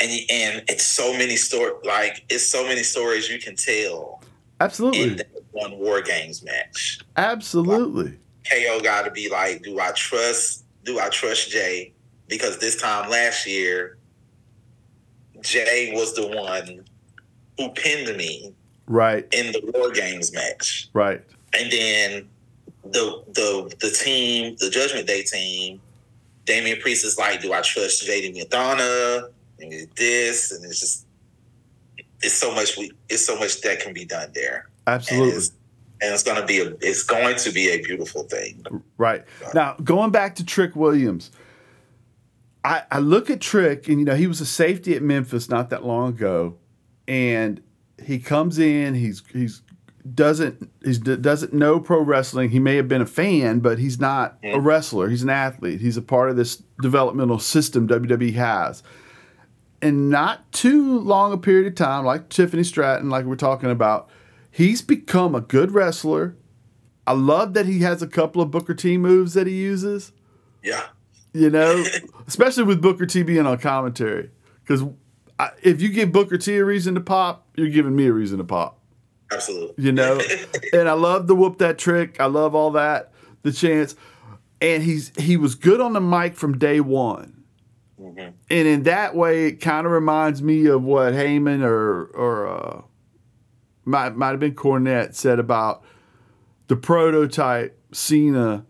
and 0.00 0.10
and 0.30 0.64
it's 0.68 0.84
so 0.84 1.12
many 1.12 1.36
story 1.36 1.72
like 1.84 2.24
it's 2.28 2.44
so 2.44 2.64
many 2.64 2.82
stories 2.82 3.28
you 3.28 3.38
can 3.38 3.56
tell 3.56 4.20
in 4.22 4.28
Absolutely. 4.60 5.14
that 5.14 5.28
one 5.52 5.78
War 5.78 6.02
Games 6.02 6.42
match. 6.42 7.00
Absolutely. 7.16 8.18
KO 8.50 8.80
got 8.80 9.04
to 9.04 9.10
be 9.10 9.28
like, 9.28 9.62
do 9.62 9.80
I 9.80 9.92
trust? 9.92 10.65
Do 10.86 10.98
I 11.00 11.08
trust 11.10 11.50
Jey? 11.50 11.92
Because 12.28 12.58
this 12.58 12.80
time 12.80 13.10
last 13.10 13.46
year, 13.46 13.98
Jey 15.42 15.92
was 15.94 16.14
the 16.14 16.26
one 16.28 16.84
who 17.58 17.68
pinned 17.70 18.16
me 18.16 18.54
Right. 18.86 19.26
in 19.32 19.52
the 19.52 19.60
War 19.74 19.90
Games 19.90 20.32
match. 20.32 20.88
Right. 20.92 21.20
and 21.52 21.70
then 21.72 22.28
the 22.84 23.22
the 23.32 23.74
the 23.80 23.90
team, 23.90 24.56
the 24.60 24.70
Judgment 24.70 25.06
Day 25.08 25.22
team, 25.24 25.80
Damian 26.44 26.80
Priest 26.80 27.04
is 27.04 27.18
like, 27.18 27.40
do 27.42 27.52
I 27.52 27.60
trust 27.62 28.06
JD 28.06 28.36
McDonagh? 28.36 29.30
And 29.58 29.88
this, 29.96 30.52
and 30.52 30.64
it's 30.64 30.78
just 30.80 31.06
it's 32.22 32.34
so 32.34 32.54
much 32.54 32.76
we 32.76 32.92
it's 33.08 33.24
so 33.26 33.36
much 33.38 33.60
that 33.62 33.80
can 33.80 33.92
be 33.92 34.04
done 34.04 34.30
there. 34.34 34.68
Absolutely. 34.86 35.30
it's, 35.34 35.50
and 36.00 36.12
it's 36.12 36.22
gonna 36.22 36.44
be 36.44 36.60
a 36.60 36.74
it's 36.80 37.02
going 37.02 37.36
to 37.36 37.50
be 37.50 37.70
a 37.70 37.82
beautiful 37.82 38.24
thing. 38.24 38.64
Right. 38.98 39.24
Now, 39.54 39.76
going 39.82 40.10
back 40.10 40.34
to 40.36 40.44
Trick 40.44 40.76
Williams, 40.76 41.30
I, 42.64 42.82
I 42.90 42.98
look 42.98 43.30
at 43.30 43.40
Trick, 43.40 43.88
and 43.88 43.98
you 44.00 44.04
know, 44.04 44.16
he 44.16 44.26
was 44.26 44.40
a 44.40 44.46
safety 44.46 44.94
at 44.94 45.02
Memphis 45.02 45.48
not 45.48 45.70
that 45.70 45.84
long 45.84 46.10
ago, 46.10 46.56
and 47.06 47.62
he 48.02 48.18
comes 48.18 48.58
in, 48.58 48.94
he's 48.94 49.22
he's 49.32 49.62
doesn't 50.14 50.70
he 50.84 50.98
doesn't 50.98 51.52
know 51.52 51.80
pro 51.80 52.00
wrestling. 52.00 52.50
He 52.50 52.58
may 52.58 52.76
have 52.76 52.88
been 52.88 53.02
a 53.02 53.06
fan, 53.06 53.60
but 53.60 53.78
he's 53.78 53.98
not 53.98 54.38
a 54.42 54.46
mm-hmm. 54.48 54.66
wrestler. 54.66 55.08
He's 55.08 55.22
an 55.22 55.30
athlete. 55.30 55.80
He's 55.80 55.96
a 55.96 56.02
part 56.02 56.30
of 56.30 56.36
this 56.36 56.62
developmental 56.80 57.38
system 57.38 57.88
WWE 57.88 58.34
has. 58.34 58.82
And 59.82 60.10
not 60.10 60.50
too 60.52 60.98
long 61.00 61.32
a 61.32 61.38
period 61.38 61.66
of 61.66 61.74
time, 61.74 62.04
like 62.04 62.28
Tiffany 62.30 62.64
Stratton, 62.64 63.10
like 63.10 63.26
we're 63.26 63.36
talking 63.36 63.70
about, 63.70 64.08
he's 64.56 64.80
become 64.80 65.34
a 65.34 65.40
good 65.42 65.72
wrestler. 65.72 66.34
I 67.06 67.12
love 67.12 67.52
that 67.52 67.66
he 67.66 67.80
has 67.80 68.00
a 68.00 68.06
couple 68.06 68.40
of 68.40 68.50
Booker 68.50 68.72
T 68.72 68.96
moves 68.96 69.34
that 69.34 69.46
he 69.46 69.54
uses. 69.54 70.12
Yeah. 70.62 70.86
You 71.34 71.50
know, 71.50 71.84
especially 72.26 72.64
with 72.64 72.80
Booker 72.80 73.04
T 73.04 73.22
being 73.22 73.46
on 73.46 73.58
commentary, 73.58 74.30
because 74.62 74.82
if 75.62 75.82
you 75.82 75.90
give 75.90 76.10
Booker 76.10 76.38
T 76.38 76.56
a 76.56 76.64
reason 76.64 76.94
to 76.94 77.00
pop, 77.02 77.46
you're 77.54 77.68
giving 77.68 77.94
me 77.94 78.06
a 78.06 78.12
reason 78.12 78.38
to 78.38 78.44
pop. 78.44 78.80
Absolutely. 79.30 79.84
You 79.84 79.92
know, 79.92 80.20
and 80.72 80.88
I 80.88 80.94
love 80.94 81.26
the 81.26 81.34
whoop 81.34 81.58
that 81.58 81.76
trick. 81.78 82.18
I 82.18 82.26
love 82.26 82.54
all 82.54 82.70
that, 82.72 83.12
the 83.42 83.52
chance, 83.52 83.94
and 84.62 84.82
he's 84.82 85.12
he 85.18 85.36
was 85.36 85.54
good 85.54 85.82
on 85.82 85.92
the 85.92 86.00
mic 86.00 86.34
from 86.34 86.56
day 86.56 86.80
one. 86.80 87.44
Mhm. 88.00 88.32
And 88.50 88.68
in 88.68 88.84
that 88.84 89.14
way, 89.14 89.48
it 89.48 89.60
kind 89.60 89.86
of 89.86 89.92
reminds 89.92 90.42
me 90.42 90.66
of 90.66 90.82
what 90.82 91.12
Heyman 91.12 91.62
or 91.62 92.06
or 92.06 92.48
uh, 92.48 92.82
might 93.86 94.16
might 94.16 94.30
have 94.30 94.40
been 94.40 94.54
Cornette 94.54 95.14
said 95.14 95.38
about 95.38 95.82
the 96.66 96.76
prototype 96.76 97.78
Cena. 97.92 98.66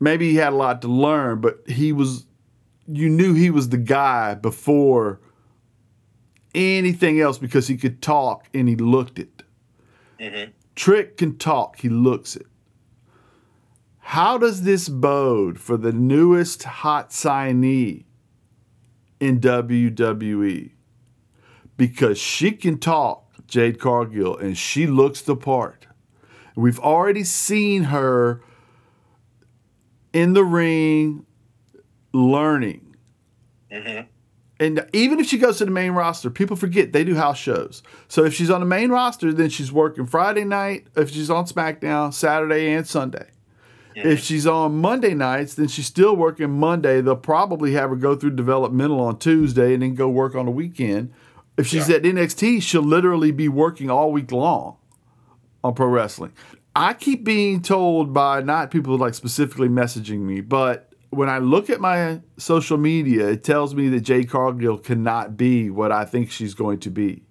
Maybe 0.00 0.30
he 0.30 0.36
had 0.36 0.52
a 0.52 0.56
lot 0.56 0.80
to 0.82 0.88
learn, 0.88 1.40
but 1.40 1.58
he 1.66 1.92
was. 1.92 2.26
You 2.86 3.08
knew 3.08 3.34
he 3.34 3.50
was 3.50 3.70
the 3.70 3.78
guy 3.78 4.34
before 4.34 5.20
anything 6.54 7.20
else 7.20 7.38
because 7.38 7.66
he 7.66 7.76
could 7.76 8.00
talk 8.00 8.48
and 8.54 8.68
he 8.68 8.76
looked 8.76 9.18
it. 9.18 9.42
Mhm. 10.20 10.52
Trick 10.74 11.16
can 11.16 11.36
talk, 11.36 11.80
he 11.80 11.88
looks 11.88 12.36
it. 12.36 12.46
How 13.98 14.36
does 14.36 14.62
this 14.62 14.88
bode 14.88 15.58
for 15.58 15.76
the 15.76 15.92
newest 15.92 16.64
hot 16.64 17.10
signee 17.10 18.04
in 19.18 19.40
WWE? 19.40 20.72
Because 21.76 22.18
she 22.18 22.52
can 22.52 22.78
talk, 22.78 23.23
Jade 23.46 23.78
Cargill, 23.78 24.36
and 24.36 24.56
she 24.56 24.86
looks 24.86 25.20
the 25.20 25.36
part. 25.36 25.86
We've 26.56 26.78
already 26.78 27.24
seen 27.24 27.84
her 27.84 28.40
in 30.12 30.32
the 30.34 30.44
ring 30.44 31.26
learning. 32.12 32.96
Mhm. 33.72 34.06
And 34.60 34.86
even 34.92 35.18
if 35.18 35.26
she 35.26 35.36
goes 35.36 35.58
to 35.58 35.64
the 35.64 35.72
main 35.72 35.92
roster, 35.92 36.30
people 36.30 36.56
forget 36.56 36.92
they 36.92 37.02
do 37.02 37.16
house 37.16 37.38
shows. 37.38 37.82
So 38.06 38.24
if 38.24 38.32
she's 38.32 38.50
on 38.50 38.60
the 38.60 38.66
main 38.66 38.90
roster, 38.90 39.32
then 39.32 39.48
she's 39.48 39.72
working 39.72 40.06
Friday 40.06 40.44
night. 40.44 40.86
If 40.96 41.10
she's 41.10 41.28
on 41.28 41.44
SmackDown, 41.46 42.14
Saturday 42.14 42.72
and 42.72 42.86
Sunday. 42.86 43.26
If 43.96 44.20
she's 44.20 44.44
on 44.44 44.80
Monday 44.80 45.14
nights, 45.14 45.54
then 45.54 45.68
she's 45.68 45.86
still 45.86 46.16
working 46.16 46.50
Monday. 46.50 47.00
They'll 47.00 47.14
probably 47.14 47.72
have 47.74 47.90
her 47.90 47.96
go 47.96 48.16
through 48.16 48.30
developmental 48.30 49.00
on 49.00 49.18
Tuesday 49.18 49.72
and 49.72 49.82
then 49.84 49.94
go 49.94 50.08
work 50.08 50.34
on 50.34 50.46
the 50.46 50.50
weekend. 50.50 51.12
If 51.56 51.66
she's 51.66 51.88
Yeah. 51.88 51.96
at 51.96 52.02
NXT, 52.04 52.60
she'll 52.60 52.82
literally 52.82 53.30
be 53.30 53.48
working 53.48 53.90
all 53.90 54.10
week 54.12 54.32
long 54.32 54.76
on 55.62 55.74
pro 55.74 55.86
wrestling. 55.86 56.32
I 56.76 56.94
keep 56.94 57.22
being 57.24 57.62
told 57.62 58.12
by 58.12 58.40
not 58.42 58.70
people 58.70 58.96
like 58.98 59.14
specifically 59.14 59.68
messaging 59.68 60.20
me, 60.20 60.40
but 60.40 60.90
when 61.10 61.28
I 61.28 61.38
look 61.38 61.70
at 61.70 61.80
my 61.80 62.20
social 62.36 62.76
media, 62.76 63.28
it 63.28 63.44
tells 63.44 63.74
me 63.74 63.88
that 63.90 64.00
Jay 64.00 64.24
Cargill 64.24 64.78
cannot 64.78 65.36
be 65.36 65.70
what 65.70 65.92
I 65.92 66.04
think 66.04 66.32
she's 66.32 66.54
going 66.54 66.80
to 66.80 66.90
be. 66.90 67.22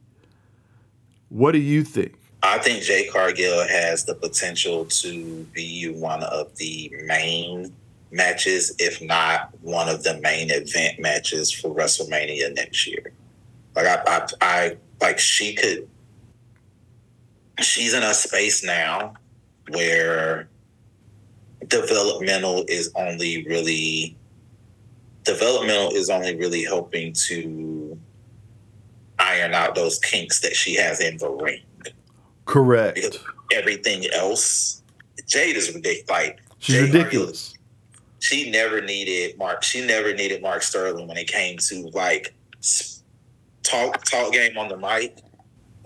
What 1.27 1.51
do 1.51 1.57
you 1.59 1.83
think? 1.83 2.13
I 2.43 2.59
think 2.59 2.83
Jay 2.83 3.07
Cargill 3.11 3.67
has 3.67 4.05
the 4.05 4.15
potential 4.15 4.85
to 4.85 5.45
be 5.53 5.89
one 5.89 6.23
of 6.23 6.55
the 6.57 6.93
main 7.05 7.73
matches, 8.11 8.73
if 8.79 9.01
not 9.01 9.49
one 9.61 9.89
of 9.89 10.03
the 10.03 10.19
main 10.21 10.51
event 10.51 10.99
matches 10.99 11.51
for 11.51 11.73
WrestleMania 11.73 12.53
next 12.55 12.87
year. 12.87 13.11
Like 13.75 13.85
I, 13.87 14.01
I, 14.07 14.27
I 14.41 14.77
like 15.01 15.19
she 15.19 15.55
could. 15.55 15.87
She's 17.59 17.93
in 17.93 18.03
a 18.03 18.13
space 18.13 18.63
now 18.63 19.13
where 19.69 20.49
developmental 21.67 22.65
is 22.67 22.91
only 22.95 23.45
really 23.45 24.17
developmental 25.23 25.91
is 25.91 26.09
only 26.09 26.35
really 26.35 26.63
helping 26.63 27.13
to 27.13 27.97
iron 29.19 29.53
out 29.53 29.73
those 29.75 29.97
kinks 29.99 30.41
that 30.41 30.53
she 30.55 30.75
has 30.75 30.99
in 30.99 31.15
the 31.17 31.29
ring 31.29 31.61
Correct. 32.45 32.95
because 32.95 33.17
everything 33.53 34.05
else, 34.13 34.83
Jade 35.27 35.55
is 35.55 35.73
ridiculous. 35.73 36.09
Like 36.09 36.39
She's 36.59 36.75
Jade 36.75 36.93
ridiculous. 36.93 37.53
she 38.19 38.49
never 38.51 38.81
needed 38.81 39.37
Mark. 39.37 39.63
She 39.63 39.85
never 39.85 40.13
needed 40.13 40.41
Mark 40.41 40.61
Sterling 40.63 41.07
when 41.07 41.15
it 41.17 41.27
came 41.27 41.57
to 41.59 41.89
like 41.93 42.33
talk 43.63 44.03
talk 44.03 44.31
game 44.33 44.57
on 44.57 44.67
the 44.69 44.77
mic. 44.77 45.19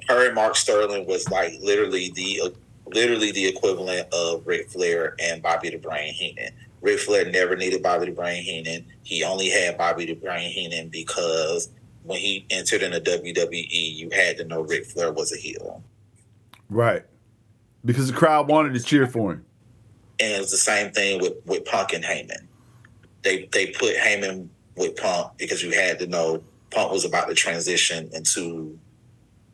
Her 0.08 0.28
and 0.28 0.36
Mark 0.36 0.56
Sterling 0.56 1.06
was 1.08 1.30
like 1.30 1.54
literally 1.62 2.12
the 2.16 2.54
literally 2.88 3.32
the 3.32 3.46
equivalent 3.48 4.12
of 4.13 4.46
Ric 4.46 4.70
Flair 4.70 5.16
and 5.20 5.42
Bobby 5.42 5.70
the 5.70 5.78
Brain 5.78 6.13
Heenan. 6.13 6.52
Ric 6.82 7.00
Flair 7.00 7.30
never 7.30 7.56
needed 7.56 7.84
Bobby 7.84 8.06
the 8.06 8.12
Brain 8.12 8.44
Heenan. 8.44 8.86
He 9.04 9.24
only 9.24 9.50
had 9.50 9.78
Bobby 9.78 10.06
the 10.06 10.13
Brain 10.13 10.50
Heenan 10.52 10.90
because 10.90 11.70
when 12.04 12.20
he 12.20 12.46
entered 12.50 12.84
in 12.84 12.92
the 12.92 13.02
WWE, 13.02 13.68
you 13.70 14.10
had 14.12 14.38
to 14.38 14.46
know 14.46 14.62
Ric 14.62 14.86
Flair 14.86 15.12
was 15.12 15.34
a 15.34 15.38
heel. 15.38 15.84
Right. 16.70 17.04
Because 17.84 18.08
the 18.08 18.13
crowd 18.18 18.48
wanted 18.48 18.74
to 18.76 18.80
cheer 18.82 19.08
for 19.08 19.34
him. 19.34 19.46
and 20.20 20.34
it 20.34 20.40
was 20.40 20.52
the 20.52 20.58
same 20.58 20.92
thing 20.92 21.22
with 21.22 21.34
with 21.46 21.66
Punk 21.66 21.94
and 21.94 22.04
Heyman. 22.04 22.48
They 23.24 23.50
they 23.52 23.68
put 23.68 23.96
Heyman 23.98 24.48
with 24.76 24.96
Punk 24.96 25.34
because 25.38 25.62
you 25.63 25.72
had 25.72 26.00
to 26.00 26.08
know 26.08 26.42
Punk 26.72 26.92
was 26.92 27.06
about 27.06 27.28
to 27.28 27.34
transition 27.34 28.10
into 28.14 28.78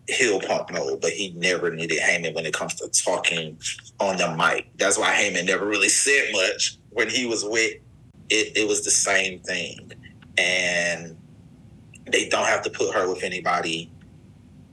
heel 0.08 0.40
Punk 0.42 0.72
mode, 0.72 1.02
but 1.02 1.12
he 1.12 1.34
never 1.38 1.74
needed 1.74 2.00
Heyman 2.00 2.36
when 2.36 2.46
it 2.46 2.54
comes 2.54 2.76
to 2.76 2.90
talking 2.90 3.58
on 4.00 4.18
the 4.18 4.36
mic. 4.36 4.70
That's 4.78 4.98
why 4.98 5.14
Heyman 5.14 5.46
never 5.46 5.66
really 5.66 5.90
said 6.06 6.32
much 6.34 6.78
when 6.92 7.10
he 7.10 7.26
was 7.26 7.44
with 7.44 7.74
it. 8.30 8.58
It 8.58 8.68
was 8.68 8.84
the 8.84 8.92
same 8.92 9.40
thing, 9.40 9.92
and 10.38 11.16
they 12.12 12.30
don't 12.30 12.48
have 12.48 12.64
to 12.64 12.70
put 12.70 12.94
her 12.94 13.08
with 13.08 13.24
anybody 13.24 13.90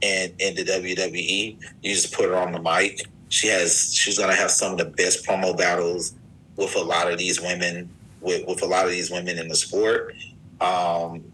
in 0.00 0.34
in 0.38 0.54
the 0.54 0.64
WWE. 0.64 1.58
You 1.82 1.94
just 1.94 2.12
put 2.12 2.28
her 2.28 2.36
on 2.36 2.52
the 2.52 2.60
mic. 2.60 3.02
She 3.28 3.46
has 3.48 3.94
she's 3.94 4.18
gonna 4.18 4.34
have 4.34 4.50
some 4.50 4.72
of 4.72 4.78
the 4.78 4.86
best 4.86 5.24
promo 5.24 5.56
battles 5.56 6.14
with 6.56 6.74
a 6.76 6.82
lot 6.82 7.10
of 7.10 7.18
these 7.18 7.40
women 7.40 7.88
with, 8.20 8.46
with 8.46 8.62
a 8.62 8.66
lot 8.66 8.84
of 8.84 8.90
these 8.90 9.10
women 9.10 9.38
in 9.38 9.48
the 9.48 9.56
sport. 9.56 10.14
Um, 10.60 11.29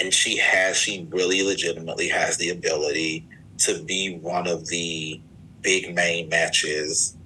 and 0.00 0.12
she 0.12 0.36
has 0.38 0.76
she 0.76 1.06
really 1.10 1.42
legitimately 1.42 2.08
has 2.08 2.36
the 2.36 2.50
ability 2.50 3.26
to 3.58 3.82
be 3.84 4.18
one 4.18 4.46
of 4.46 4.66
the 4.68 5.20
big 5.62 5.94
main 5.94 6.28
matches 6.28 7.16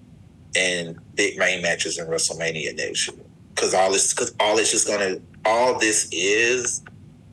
and 0.57 0.99
big 1.15 1.39
main 1.39 1.63
matches 1.63 1.99
in 1.99 2.07
WrestleMania 2.07 2.77
next 2.77 3.09
year. 3.09 3.25
Cause 3.55 3.75
all 3.75 3.93
this 3.93 4.13
cause 4.13 4.35
all 4.41 4.59
it's 4.59 4.71
just 4.71 4.87
gonna 4.87 5.17
all 5.45 5.79
this 5.79 6.09
is 6.13 6.83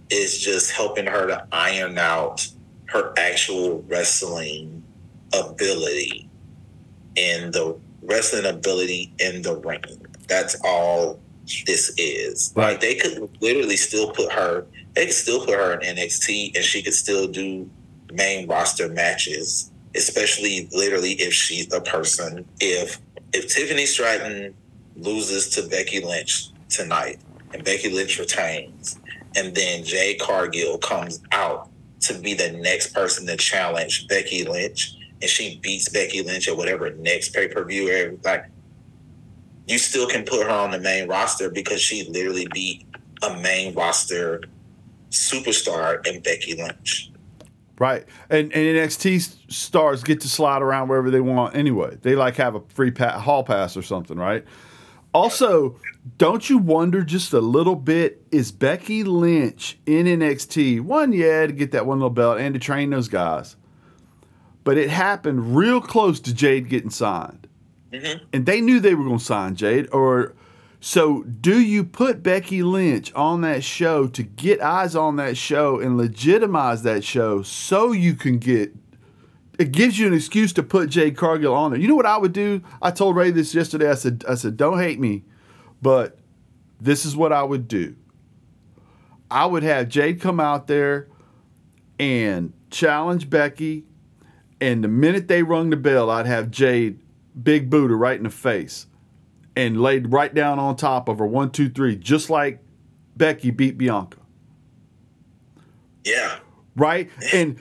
is 0.09 0.39
just 0.39 0.71
helping 0.71 1.05
her 1.05 1.27
to 1.27 1.47
iron 1.51 1.97
out 1.97 2.47
her 2.87 3.13
actual 3.17 3.83
wrestling 3.87 4.83
ability 5.33 6.27
and 7.15 7.53
the 7.53 7.77
wrestling 8.01 8.45
ability 8.45 9.13
in 9.19 9.41
the 9.41 9.55
ring. 9.57 9.81
That's 10.27 10.55
all 10.63 11.19
this 11.65 11.93
is. 11.97 12.53
Right. 12.55 12.71
Like 12.71 12.81
they 12.81 12.95
could 12.95 13.29
literally 13.41 13.77
still 13.77 14.11
put 14.11 14.31
her, 14.31 14.65
they 14.99 15.05
could 15.05 15.15
still 15.15 15.45
put 15.45 15.53
her 15.53 15.79
in 15.79 15.95
NXT 15.95 16.57
and 16.57 16.65
she 16.65 16.83
could 16.83 16.93
still 16.93 17.25
do 17.25 17.69
main 18.11 18.49
roster 18.49 18.89
matches, 18.89 19.71
especially 19.95 20.67
literally 20.73 21.13
if 21.13 21.33
she's 21.33 21.67
the 21.67 21.79
person. 21.79 22.45
If 22.59 22.99
if 23.31 23.47
Tiffany 23.47 23.85
Stratton 23.85 24.53
loses 24.97 25.47
to 25.51 25.69
Becky 25.69 26.03
Lynch 26.03 26.49
tonight 26.67 27.19
and 27.53 27.63
Becky 27.63 27.89
Lynch 27.89 28.19
retains, 28.19 28.99
and 29.37 29.55
then 29.55 29.85
Jay 29.85 30.15
Cargill 30.15 30.77
comes 30.79 31.21
out 31.31 31.69
to 32.01 32.15
be 32.15 32.33
the 32.33 32.51
next 32.51 32.93
person 32.93 33.25
to 33.27 33.37
challenge 33.37 34.05
Becky 34.09 34.43
Lynch, 34.43 34.97
and 35.21 35.29
she 35.29 35.61
beats 35.63 35.87
Becky 35.87 36.23
Lynch 36.23 36.49
at 36.49 36.57
whatever 36.57 36.89
next 36.95 37.33
pay 37.33 37.47
per 37.47 37.63
view, 37.63 38.19
like 38.25 38.47
you 39.65 39.77
still 39.77 40.09
can 40.09 40.25
put 40.25 40.45
her 40.45 40.51
on 40.51 40.71
the 40.71 40.79
main 40.79 41.07
roster 41.07 41.49
because 41.49 41.79
she 41.79 42.03
literally 42.09 42.49
beat 42.51 42.85
a 43.21 43.37
main 43.37 43.73
roster 43.73 44.41
superstar 45.09 46.05
in 46.07 46.21
Becky 46.21 46.55
Lynch. 46.55 47.11
Right. 47.79 48.05
And, 48.29 48.51
and 48.53 48.77
NXT 48.77 49.51
stars 49.51 50.03
get 50.03 50.19
to 50.21 50.27
slide 50.27 50.61
around 50.61 50.89
wherever 50.89 51.09
they 51.09 51.21
want 51.21 51.55
anyway. 51.55 51.97
They 52.01 52.15
like 52.15 52.35
have 52.35 52.55
a 52.55 52.61
free 52.73 52.91
pa- 52.91 53.19
hall 53.19 53.43
pass 53.43 53.77
or 53.77 53.81
something, 53.81 54.17
right? 54.17 54.43
Also, 55.13 55.79
don't 56.17 56.49
you 56.49 56.57
wonder 56.57 57.03
just 57.03 57.33
a 57.33 57.39
little 57.39 57.75
bit 57.75 58.21
is 58.31 58.51
Becky 58.51 59.03
Lynch 59.03 59.79
in 59.85 60.05
NXT? 60.05 60.81
One, 60.81 61.13
yeah, 61.13 61.47
to 61.47 61.53
get 61.53 61.71
that 61.71 61.85
one 61.85 61.99
little 61.99 62.09
belt 62.09 62.39
and 62.39 62.53
to 62.53 62.59
train 62.59 62.89
those 62.89 63.07
guys. 63.07 63.55
But 64.65 64.77
it 64.77 64.89
happened 64.89 65.55
real 65.55 65.81
close 65.81 66.19
to 66.19 66.33
Jade 66.33 66.69
getting 66.69 66.91
signed. 66.91 67.47
Mhm. 67.91 68.21
And 68.33 68.45
they 68.45 68.61
knew 68.61 68.79
they 68.79 68.93
were 68.93 69.05
going 69.05 69.17
to 69.17 69.23
sign 69.23 69.55
Jade 69.55 69.87
or 69.91 70.35
so 70.79 71.23
do 71.23 71.59
you 71.59 71.83
put 71.83 72.23
Becky 72.23 72.63
Lynch 72.63 73.13
on 73.13 73.41
that 73.41 73.63
show 73.63 74.07
to 74.07 74.23
get 74.23 74.61
eyes 74.61 74.95
on 74.95 75.17
that 75.17 75.35
show 75.35 75.79
and 75.79 75.97
legitimize 75.97 76.83
that 76.83 77.03
show 77.03 77.41
so 77.41 77.91
you 77.91 78.15
can 78.15 78.37
get 78.37 78.73
it 79.59 79.73
gives 79.73 79.99
you 79.99 80.07
an 80.07 80.13
excuse 80.13 80.53
to 80.53 80.63
put 80.63 80.89
Jade 80.89 81.17
Cargill 81.17 81.53
on 81.53 81.71
there. 81.71 81.79
You 81.79 81.89
know 81.89 81.95
what 81.95 82.05
I 82.05 82.17
would 82.17 82.31
do? 82.31 82.61
I 82.81 82.91
told 82.91 83.17
Ray 83.17 83.29
this 83.31 83.53
yesterday. 83.53 83.89
I 83.89 83.95
said 83.95 84.23
I 84.27 84.35
said 84.35 84.55
don't 84.55 84.79
hate 84.79 85.01
me, 85.01 85.25
but 85.81 86.17
this 86.79 87.05
is 87.05 87.15
what 87.15 87.33
I 87.33 87.43
would 87.43 87.67
do. 87.67 87.95
I 89.29 89.45
would 89.45 89.63
have 89.63 89.89
Jade 89.89 90.21
come 90.21 90.39
out 90.39 90.67
there 90.67 91.09
and 91.99 92.53
challenge 92.71 93.29
Becky, 93.29 93.83
and 94.61 94.81
the 94.81 94.87
minute 94.87 95.27
they 95.27 95.43
rung 95.43 95.71
the 95.71 95.75
bell, 95.75 96.09
I'd 96.09 96.25
have 96.25 96.49
Jade 96.49 97.01
big 97.43 97.69
Buddha 97.69 97.95
right 97.95 98.17
in 98.17 98.23
the 98.23 98.29
face 98.29 98.87
and 99.59 99.81
laid 99.81 100.11
right 100.11 100.33
down 100.33 100.57
on 100.57 100.75
top 100.75 101.09
of 101.09 101.19
her 101.19 101.25
one, 101.25 101.51
two, 101.51 101.69
three, 101.69 101.95
just 101.95 102.29
like 102.29 102.63
Becky 103.17 103.51
beat 103.51 103.77
Bianca. 103.77 104.17
Yeah. 106.05 106.39
Right? 106.75 107.09
And 107.33 107.59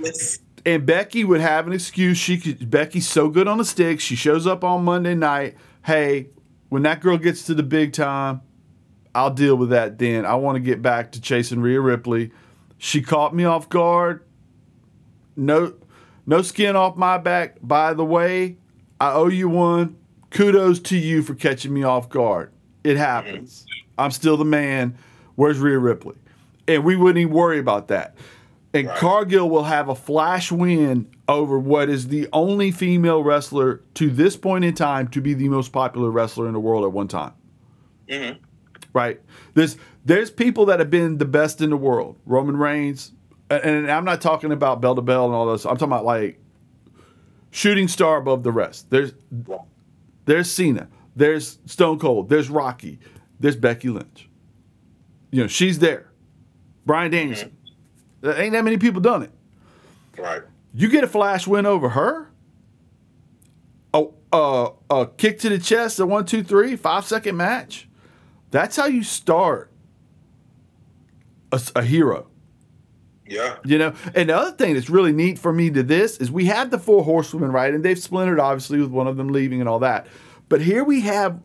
and 0.64 0.86
Becky 0.86 1.24
would 1.24 1.40
have 1.40 1.66
an 1.66 1.72
excuse. 1.72 2.16
She 2.16 2.38
could 2.38 2.70
Becky's 2.70 3.08
so 3.08 3.28
good 3.28 3.48
on 3.48 3.58
the 3.58 3.64
stick. 3.64 4.00
She 4.00 4.14
shows 4.14 4.46
up 4.46 4.62
on 4.62 4.84
Monday 4.84 5.14
night. 5.14 5.56
Hey, 5.84 6.28
when 6.68 6.82
that 6.82 7.00
girl 7.00 7.18
gets 7.18 7.44
to 7.44 7.54
the 7.54 7.62
big 7.62 7.92
time, 7.92 8.42
I'll 9.14 9.30
deal 9.30 9.56
with 9.56 9.70
that 9.70 9.98
then. 9.98 10.24
I 10.24 10.36
want 10.36 10.56
to 10.56 10.60
get 10.60 10.80
back 10.80 11.12
to 11.12 11.20
chasing 11.20 11.60
Rhea 11.60 11.80
Ripley. 11.80 12.30
She 12.76 13.02
caught 13.02 13.34
me 13.34 13.44
off 13.44 13.68
guard. 13.68 14.24
No 15.34 15.74
no 16.26 16.42
skin 16.42 16.76
off 16.76 16.96
my 16.96 17.18
back. 17.18 17.56
By 17.60 17.94
the 17.94 18.04
way, 18.04 18.58
I 19.00 19.12
owe 19.12 19.28
you 19.28 19.48
one. 19.48 19.96
Kudos 20.30 20.80
to 20.80 20.96
you 20.96 21.22
for 21.22 21.34
catching 21.34 21.72
me 21.72 21.82
off 21.82 22.08
guard. 22.08 22.52
It 22.84 22.96
happens. 22.96 23.66
I'm 23.96 24.10
still 24.10 24.36
the 24.36 24.44
man. 24.44 24.96
Where's 25.36 25.58
Rhea 25.58 25.78
Ripley? 25.78 26.16
And 26.66 26.84
we 26.84 26.96
wouldn't 26.96 27.18
even 27.18 27.32
worry 27.32 27.58
about 27.58 27.88
that. 27.88 28.14
And 28.74 28.86
Right. 28.86 28.96
Cargill 28.98 29.48
will 29.48 29.64
have 29.64 29.88
a 29.88 29.94
flash 29.94 30.52
win 30.52 31.06
over 31.26 31.58
what 31.58 31.88
is 31.88 32.08
the 32.08 32.28
only 32.32 32.70
female 32.70 33.22
wrestler 33.22 33.80
to 33.94 34.10
this 34.10 34.36
point 34.36 34.64
in 34.64 34.74
time 34.74 35.08
to 35.08 35.20
be 35.20 35.32
the 35.34 35.48
most 35.48 35.72
popular 35.72 36.10
wrestler 36.10 36.46
in 36.46 36.52
the 36.52 36.60
world 36.60 36.84
at 36.84 36.92
one 36.92 37.08
time. 37.08 37.32
Mhm. 38.08 38.36
Right? 38.92 39.20
There's 39.54 39.76
there's 40.04 40.30
people 40.30 40.66
that 40.66 40.78
have 40.78 40.90
been 40.90 41.18
the 41.18 41.24
best 41.24 41.60
in 41.60 41.70
the 41.70 41.76
world. 41.76 42.16
Roman 42.26 42.56
Reigns, 42.56 43.12
and, 43.50 43.62
and 43.62 43.90
I'm 43.90 44.04
not 44.04 44.20
talking 44.20 44.52
about 44.52 44.80
bell 44.80 44.94
to 44.94 45.02
bell 45.02 45.26
and 45.26 45.34
all 45.34 45.46
those. 45.46 45.64
I'm 45.66 45.74
talking 45.76 45.88
about 45.92 46.04
like 46.04 46.38
shooting 47.50 47.88
star 47.88 48.18
above 48.18 48.42
the 48.42 48.52
rest. 48.52 48.90
There's 48.90 49.12
there's 50.28 50.50
Cena, 50.50 50.88
there's 51.16 51.58
Stone 51.64 51.98
Cold, 51.98 52.28
there's 52.28 52.50
Rocky, 52.50 53.00
there's 53.40 53.56
Becky 53.56 53.88
Lynch. 53.88 54.28
You 55.30 55.42
know, 55.42 55.46
she's 55.46 55.78
there. 55.78 56.10
Bryan 56.84 57.10
Danielson. 57.10 57.48
Mm-hmm. 57.48 58.26
There 58.26 58.40
ain't 58.40 58.52
that 58.52 58.62
many 58.62 58.76
people 58.76 59.00
done 59.00 59.22
it. 59.22 59.30
Right. 60.18 60.42
You 60.74 60.88
get 60.88 61.02
a 61.02 61.08
flash 61.08 61.46
win 61.46 61.64
over 61.64 61.90
her. 61.90 62.30
A, 63.94 64.04
a, 64.32 64.70
a 64.90 65.06
kick 65.06 65.38
to 65.40 65.48
the 65.48 65.58
chest, 65.58 65.98
a 65.98 66.04
one, 66.04 66.26
two, 66.26 66.42
three, 66.42 66.76
five 66.76 67.06
second 67.06 67.36
match. 67.36 67.88
That's 68.50 68.76
how 68.76 68.86
you 68.86 69.02
start 69.02 69.70
a 71.74 71.82
hero. 71.82 72.26
Yeah. 73.28 73.56
You 73.64 73.78
know, 73.78 73.94
and 74.14 74.28
the 74.28 74.36
other 74.36 74.52
thing 74.52 74.74
that's 74.74 74.90
really 74.90 75.12
neat 75.12 75.38
for 75.38 75.52
me 75.52 75.70
to 75.70 75.82
this 75.82 76.16
is 76.18 76.30
we 76.30 76.46
had 76.46 76.70
the 76.70 76.78
four 76.78 77.04
horsewomen, 77.04 77.52
right? 77.52 77.72
And 77.72 77.84
they've 77.84 77.98
splintered 77.98 78.40
obviously 78.40 78.80
with 78.80 78.90
one 78.90 79.06
of 79.06 79.16
them 79.16 79.28
leaving 79.28 79.60
and 79.60 79.68
all 79.68 79.78
that. 79.80 80.06
But 80.48 80.62
here 80.62 80.82
we 80.82 81.02
have, 81.02 81.40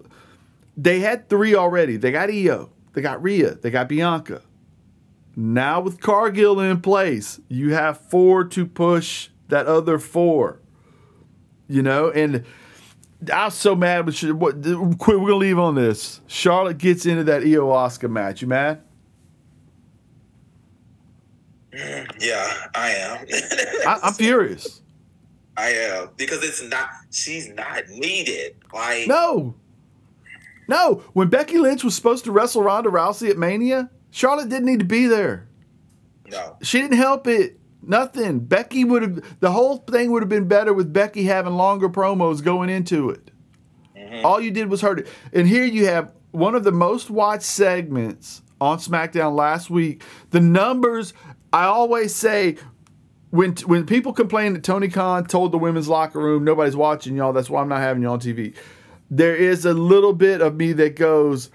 they 0.77 1.01
had 1.01 1.29
three 1.29 1.55
already. 1.55 1.97
They 1.97 2.11
got 2.11 2.29
Io, 2.29 2.69
they 2.93 3.01
got 3.01 3.21
Rhea, 3.21 3.55
they 3.55 3.69
got 3.69 3.89
Bianca. 3.89 4.41
Now 5.35 5.81
with 5.81 5.99
Cargill 5.99 6.59
in 6.59 6.79
place, 6.81 7.39
you 7.49 7.73
have 7.73 7.99
four 8.09 8.45
to 8.45 8.65
push 8.65 9.29
that 9.49 9.65
other 9.65 9.97
four. 9.99 10.59
You 11.67 11.81
know, 11.81 12.11
and 12.11 12.45
I 13.33 13.45
was 13.45 13.55
so 13.55 13.75
mad 13.75 14.13
Sh- 14.13 14.25
what. 14.25 14.57
We're 14.57 14.95
gonna 14.95 15.35
leave 15.35 15.57
on 15.57 15.75
this. 15.75 16.21
Charlotte 16.27 16.77
gets 16.77 17.05
into 17.05 17.23
that 17.25 17.41
Io 17.41 17.67
Asuka 17.67 18.09
match. 18.09 18.41
You 18.41 18.47
mad? 18.47 18.81
Yeah, 22.19 22.53
I 22.75 22.89
am. 22.91 23.25
I, 23.87 23.99
I'm 24.03 24.13
furious. 24.13 24.81
I 25.57 25.69
am 25.69 26.09
because 26.17 26.43
it's 26.43 26.63
not. 26.63 26.89
She's 27.11 27.49
not 27.49 27.87
needed. 27.89 28.55
Like 28.73 29.07
No. 29.07 29.55
No. 30.67 31.03
When 31.13 31.29
Becky 31.29 31.57
Lynch 31.57 31.83
was 31.83 31.95
supposed 31.95 32.25
to 32.25 32.31
wrestle 32.31 32.63
Ronda 32.63 32.89
Rousey 32.89 33.29
at 33.29 33.37
Mania, 33.37 33.89
Charlotte 34.11 34.49
didn't 34.49 34.65
need 34.65 34.79
to 34.79 34.85
be 34.85 35.07
there. 35.07 35.47
no. 36.29 36.57
She 36.61 36.81
didn't 36.81 36.97
help 36.97 37.27
it. 37.27 37.59
Nothing. 37.85 38.39
Becky 38.39 38.85
would 38.85 39.01
have, 39.01 39.39
the 39.41 39.51
whole 39.51 39.77
thing 39.77 40.11
would 40.11 40.21
have 40.23 40.29
been 40.29 40.47
better 40.47 40.73
with 40.73 40.93
Becky 40.93 41.25
having 41.25 41.53
longer 41.53 41.89
promos 41.89 42.41
going 42.41 42.69
into 42.69 43.09
it. 43.09 43.29
Mm-hmm. 43.97 44.25
All 44.25 44.39
you 44.39 44.51
did 44.51 44.69
was 44.69 44.79
hurt 44.81 44.99
it. 44.99 45.07
And 45.33 45.47
here 45.47 45.65
you 45.65 45.85
have 45.87 46.13
one 46.31 46.55
of 46.55 46.63
the 46.63 46.71
most 46.71 47.09
watched 47.09 47.43
segments 47.43 48.41
on 48.61 48.77
SmackDown 48.77 49.35
last 49.35 49.69
week. 49.69 50.01
The 50.29 50.39
numbers, 50.39 51.13
I 51.53 51.65
always 51.65 52.13
say, 52.13 52.57
when 53.29 53.55
when 53.65 53.85
people 53.85 54.11
complain 54.11 54.53
that 54.53 54.63
Tony 54.63 54.89
Khan 54.89 55.25
told 55.25 55.51
the 55.51 55.57
women's 55.57 55.87
locker 55.87 56.19
room 56.19 56.43
nobody's 56.43 56.75
watching 56.75 57.15
y'all, 57.15 57.31
that's 57.31 57.49
why 57.49 57.61
I'm 57.61 57.69
not 57.69 57.79
having 57.79 58.03
y'all 58.03 58.13
on 58.13 58.19
TV. 58.19 58.55
There 59.09 59.35
is 59.35 59.65
a 59.65 59.73
little 59.73 60.13
bit 60.13 60.41
of 60.41 60.55
me 60.55 60.73
that 60.73 60.95
goes, 60.95 61.51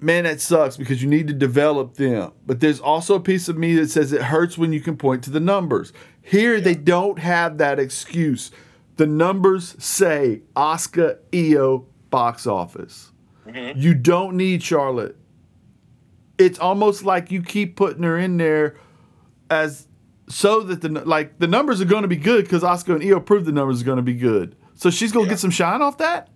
man, 0.00 0.24
that 0.24 0.40
sucks 0.40 0.76
because 0.76 1.02
you 1.02 1.08
need 1.08 1.28
to 1.28 1.32
develop 1.32 1.94
them. 1.94 2.32
But 2.44 2.58
there's 2.60 2.80
also 2.80 3.14
a 3.14 3.20
piece 3.20 3.48
of 3.48 3.56
me 3.56 3.76
that 3.76 3.90
says 3.90 4.12
it 4.12 4.22
hurts 4.22 4.58
when 4.58 4.72
you 4.72 4.80
can 4.80 4.96
point 4.96 5.22
to 5.24 5.30
the 5.30 5.40
numbers. 5.40 5.92
Here, 6.20 6.60
they 6.60 6.74
don't 6.74 7.18
have 7.20 7.58
that 7.58 7.78
excuse. 7.78 8.50
The 8.96 9.06
numbers 9.06 9.76
say 9.82 10.42
Oscar 10.56 11.20
Io 11.32 11.86
box 12.10 12.46
office. 12.46 13.12
Mm-hmm. 13.46 13.78
You 13.78 13.94
don't 13.94 14.36
need 14.36 14.62
Charlotte. 14.62 15.16
It's 16.38 16.58
almost 16.58 17.04
like 17.04 17.30
you 17.30 17.42
keep 17.42 17.76
putting 17.76 18.02
her 18.02 18.18
in 18.18 18.38
there 18.38 18.76
as 19.54 19.86
so 20.28 20.60
that 20.60 20.80
the 20.82 20.88
like 20.88 21.38
the 21.38 21.46
numbers 21.46 21.80
are 21.80 21.84
going 21.86 22.02
to 22.02 22.08
be 22.08 22.16
good 22.16 22.44
because 22.44 22.62
Asuka 22.62 22.96
and 22.96 23.04
Io 23.04 23.20
proved 23.20 23.46
the 23.46 23.52
numbers 23.52 23.80
are 23.82 23.84
going 23.84 23.96
to 23.96 24.02
be 24.02 24.14
good. 24.14 24.56
So 24.74 24.90
she's 24.90 25.12
going 25.12 25.24
to 25.26 25.28
Yeah. 25.28 25.34
get 25.34 25.38
some 25.40 25.50
shine 25.50 25.80
off 25.82 25.98
that. 25.98 26.28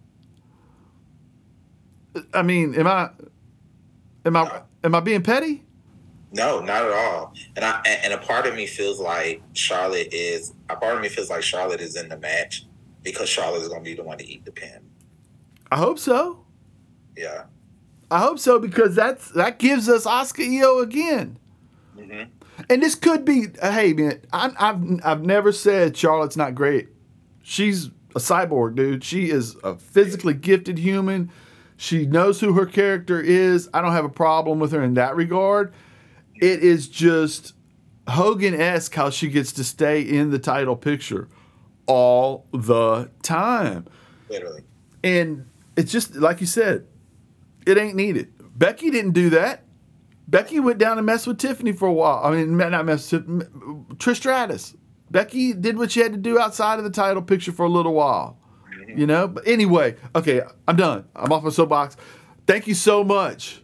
I 2.34 2.42
mean, 2.42 2.74
am 2.74 2.86
I 2.86 3.10
am 4.24 4.36
I 4.36 4.62
am 4.84 4.94
I 4.94 5.00
being 5.00 5.22
petty? 5.22 5.64
No, 6.32 6.60
not 6.60 6.84
at 6.84 6.92
all. 6.92 7.32
And 7.56 7.64
I 7.64 7.80
and 8.04 8.12
a 8.12 8.18
part 8.18 8.46
of 8.46 8.54
me 8.54 8.66
feels 8.66 9.00
like 9.00 9.42
Charlotte 9.54 10.08
is 10.12 10.52
a 10.68 10.76
part 10.76 10.96
of 10.96 11.00
me 11.02 11.08
feels 11.08 11.30
like 11.30 11.42
Charlotte 11.42 11.80
is 11.80 11.96
in 11.96 12.08
the 12.08 12.18
match 12.18 12.66
because 13.02 13.28
Charlotte 13.28 13.62
is 13.62 13.68
going 13.68 13.80
to 13.80 13.84
be 13.84 13.94
the 13.94 14.02
one 14.02 14.18
to 14.18 14.26
eat 14.26 14.44
the 14.44 14.52
pin. 14.52 14.80
I 15.70 15.76
hope 15.76 15.98
so. 15.98 16.44
Yeah. 17.16 17.44
I 18.10 18.18
hope 18.20 18.38
so 18.38 18.58
because 18.58 18.94
that's 18.94 19.30
that 19.32 19.58
gives 19.58 19.88
us 19.88 20.06
Asuka 20.06 20.46
Io 20.60 20.80
again. 20.80 21.38
hmm 21.96 22.22
And 22.70 22.82
this 22.82 22.94
could 22.94 23.24
be, 23.24 23.46
uh, 23.62 23.72
hey 23.72 23.92
man, 23.94 24.20
I, 24.32 24.52
I've 24.58 25.00
I've 25.04 25.22
never 25.22 25.52
said 25.52 25.96
Charlotte's 25.96 26.36
not 26.36 26.54
great. 26.54 26.88
She's 27.42 27.86
a 28.14 28.20
cyborg, 28.20 28.74
dude. 28.74 29.02
She 29.04 29.30
is 29.30 29.56
a 29.64 29.76
physically 29.76 30.34
gifted 30.34 30.78
human. 30.78 31.30
She 31.76 32.06
knows 32.06 32.40
who 32.40 32.52
her 32.54 32.66
character 32.66 33.20
is. 33.20 33.70
I 33.72 33.80
don't 33.80 33.92
have 33.92 34.04
a 34.04 34.10
problem 34.10 34.58
with 34.58 34.72
her 34.72 34.82
in 34.82 34.94
that 34.94 35.16
regard. 35.16 35.72
It 36.34 36.62
is 36.62 36.88
just 36.88 37.54
Hogan 38.08 38.54
esque 38.60 38.94
how 38.94 39.10
she 39.10 39.28
gets 39.28 39.52
to 39.52 39.64
stay 39.64 40.02
in 40.02 40.30
the 40.30 40.38
title 40.38 40.76
picture 40.76 41.28
all 41.86 42.46
the 42.52 43.10
time. 43.22 43.86
Literally. 44.28 44.62
And 45.02 45.48
it's 45.76 45.92
just 45.92 46.16
like 46.16 46.40
you 46.40 46.46
said, 46.46 46.86
it 47.66 47.78
ain't 47.78 47.94
needed. 47.94 48.32
Becky 48.58 48.90
didn't 48.90 49.12
do 49.12 49.30
that. 49.30 49.62
Becky 50.28 50.60
went 50.60 50.78
down 50.78 50.98
and 50.98 51.06
messed 51.06 51.26
with 51.26 51.38
Tiffany 51.38 51.72
for 51.72 51.88
a 51.88 51.92
while. 51.92 52.20
I 52.22 52.30
mean, 52.30 52.56
not 52.56 52.84
messed 52.84 53.12
with 53.12 53.98
Trish 53.98 54.16
Stratus. 54.16 54.76
Becky 55.10 55.54
did 55.54 55.78
what 55.78 55.90
she 55.90 56.00
had 56.00 56.12
to 56.12 56.18
do 56.18 56.38
outside 56.38 56.78
of 56.78 56.84
the 56.84 56.90
title 56.90 57.22
picture 57.22 57.50
for 57.50 57.64
a 57.64 57.68
little 57.68 57.94
while. 57.94 58.38
You 58.86 59.06
know? 59.06 59.26
But 59.26 59.48
anyway, 59.48 59.96
okay, 60.14 60.42
I'm 60.66 60.76
done. 60.76 61.06
I'm 61.16 61.32
off 61.32 61.42
my 61.42 61.50
soapbox. 61.50 61.96
Thank 62.46 62.66
you 62.66 62.74
so 62.74 63.02
much. 63.02 63.62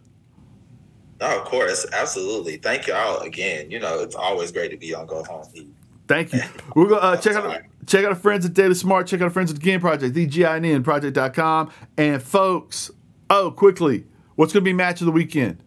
No, 1.21 1.41
of 1.41 1.45
course, 1.45 1.87
absolutely. 1.93 2.57
Thank 2.57 2.87
y'all 2.87 3.21
again. 3.21 3.71
You 3.71 3.79
know, 3.79 4.01
it's 4.01 4.15
always 4.15 4.51
great 4.51 4.71
to 4.71 4.77
be 4.77 4.95
on 4.95 5.07
Go 5.07 5.23
Home 5.25 5.47
Heat. 5.53 5.73
Thank 6.09 6.33
you. 6.33 6.43
We're 6.75 6.89
gonna 6.89 7.01
uh, 7.01 7.17
check 7.17 7.37
out 7.37 7.63
check 7.87 8.05
out 8.05 8.11
our 8.11 8.17
friends 8.17 8.45
at 8.45 8.53
Data 8.53 8.75
Smart. 8.75 9.07
Check 9.07 9.21
out 9.21 9.25
our 9.25 9.31
friends 9.31 9.51
at 9.51 9.57
the 9.57 9.63
Game 9.63 9.81
Project, 9.81 10.13
the 10.13 10.81
project.com. 10.83 11.71
And 11.97 12.23
folks, 12.23 12.91
oh, 13.31 13.53
quickly, 13.53 14.05
what's 14.35 14.53
gonna 14.53 14.65
be 14.65 14.73
match 14.73 15.01
of 15.01 15.07
the 15.07 15.13
weekend? 15.13 15.64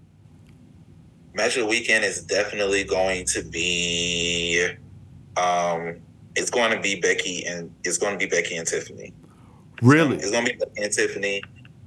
The 1.37 1.65
weekend 1.65 2.03
is 2.03 2.23
definitely 2.23 2.83
going 2.83 3.25
to 3.27 3.43
be, 3.43 4.67
um, 5.37 5.97
it's 6.35 6.49
going 6.49 6.71
to 6.71 6.79
be 6.79 6.99
Becky 6.99 7.45
and 7.45 7.73
it's 7.83 7.97
going 7.97 8.17
to 8.17 8.19
be 8.19 8.29
Becky 8.29 8.57
and 8.57 8.67
Tiffany. 8.67 9.13
Really? 9.81 10.17
It's 10.17 10.31
going 10.31 10.45
to 10.45 10.51
be 10.53 10.57
Becky 10.57 10.83
and 10.83 10.91
Tiffany. 10.91 11.41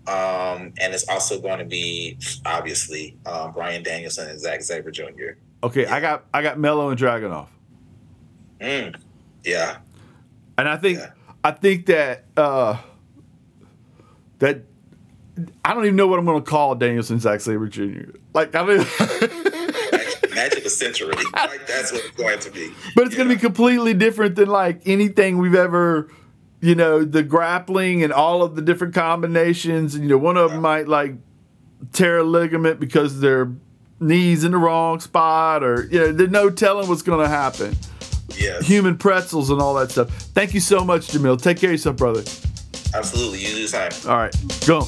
Um, 0.07 0.73
and 0.81 0.95
it's 0.95 1.09
also 1.09 1.41
going 1.41 1.59
to 1.59 1.65
be 1.65 2.17
obviously 2.47 3.17
um, 3.27 3.53
Bryan 3.53 3.83
Danielson 3.83 4.29
and 4.31 4.41
Zack 4.41 4.63
Sabre 4.63 4.91
Jr. 4.91 5.37
Okay, 5.63 5.87
I 5.87 6.01
got 6.01 6.25
I 6.33 6.43
got 6.43 6.59
Melo 6.59 6.89
and 6.89 6.99
Dragunov. 6.99 7.49
Mm. 8.61 8.97
Yeah, 9.45 9.79
And 10.59 10.69
I 10.69 10.77
think 10.77 10.99
Yeah. 10.99 11.11
I 11.45 11.51
think 11.53 11.87
that 11.87 12.25
uh 12.37 12.79
that 14.39 14.63
I 15.65 15.75
don't 15.75 15.85
even 15.85 15.97
know 15.97 16.07
what 16.07 16.19
I'm 16.19 16.25
gonna 16.27 16.41
call 16.43 16.75
Danielson 16.75 17.21
Zack 17.21 17.41
Sabre 17.41 17.69
Jr. 17.69 18.11
Like 18.35 18.55
I 18.55 18.65
mean 18.65 18.79
match, 18.79 18.89
match 19.11 19.23
of 19.23 19.39
the 20.70 20.85
century. 20.85 21.12
Like 21.35 21.66
that's 21.66 21.92
what 21.92 22.04
it's 22.04 22.16
going 22.16 22.38
to 22.40 22.50
be. 22.50 22.72
But 22.94 23.06
it's 23.06 23.16
gonna 23.16 23.28
be 23.28 23.37
completely 23.37 23.94
different 23.94 24.37
than 24.37 24.48
like 24.48 24.83
anything 24.87 25.38
we've 25.38 25.54
ever 25.54 26.09
you 26.61 26.74
know, 26.74 27.04
the 27.04 27.22
grappling 27.22 28.02
and 28.02 28.12
all 28.12 28.42
of 28.42 28.54
the 28.54 28.62
different 28.62 28.94
combinations, 28.94 29.94
and 29.94 30.04
you 30.04 30.11
know, 30.11 30.18
one 30.18 30.37
of 30.37 30.50
them 30.52 30.61
might 30.61 30.88
like 30.88 31.14
tear 31.92 32.18
a 32.18 32.24
ligament 32.24 32.78
because 32.78 33.20
their 33.20 33.50
knees 33.98 34.44
in 34.44 34.52
the 34.52 34.59
wrong 34.59 35.00
spot, 35.00 35.64
or 35.64 35.87
you 35.90 35.98
know, 35.98 36.12
there's 36.12 36.30
no 36.30 36.50
telling 36.50 36.88
what's 36.88 37.02
gonna 37.02 37.28
happen. 37.28 37.74
Yes, 38.37 38.66
Human 38.66 38.96
pretzels 38.96 39.50
and 39.50 39.61
all 39.61 39.74
that 39.74 39.90
stuff. 39.90 40.11
Thank 40.11 40.54
you 40.54 40.61
so 40.61 40.85
much, 40.85 41.09
Jamil. 41.09 41.40
Take 41.40 41.59
care 41.59 41.70
of 41.70 41.74
yourself, 41.74 41.96
brother. 41.96 42.20
absolutely. 42.94 43.40
You 43.40 43.48
do 43.48 43.62
the 43.62 43.68
same. 43.68 44.11
All 44.11 44.18
right, 44.18 44.35
go. 44.66 44.87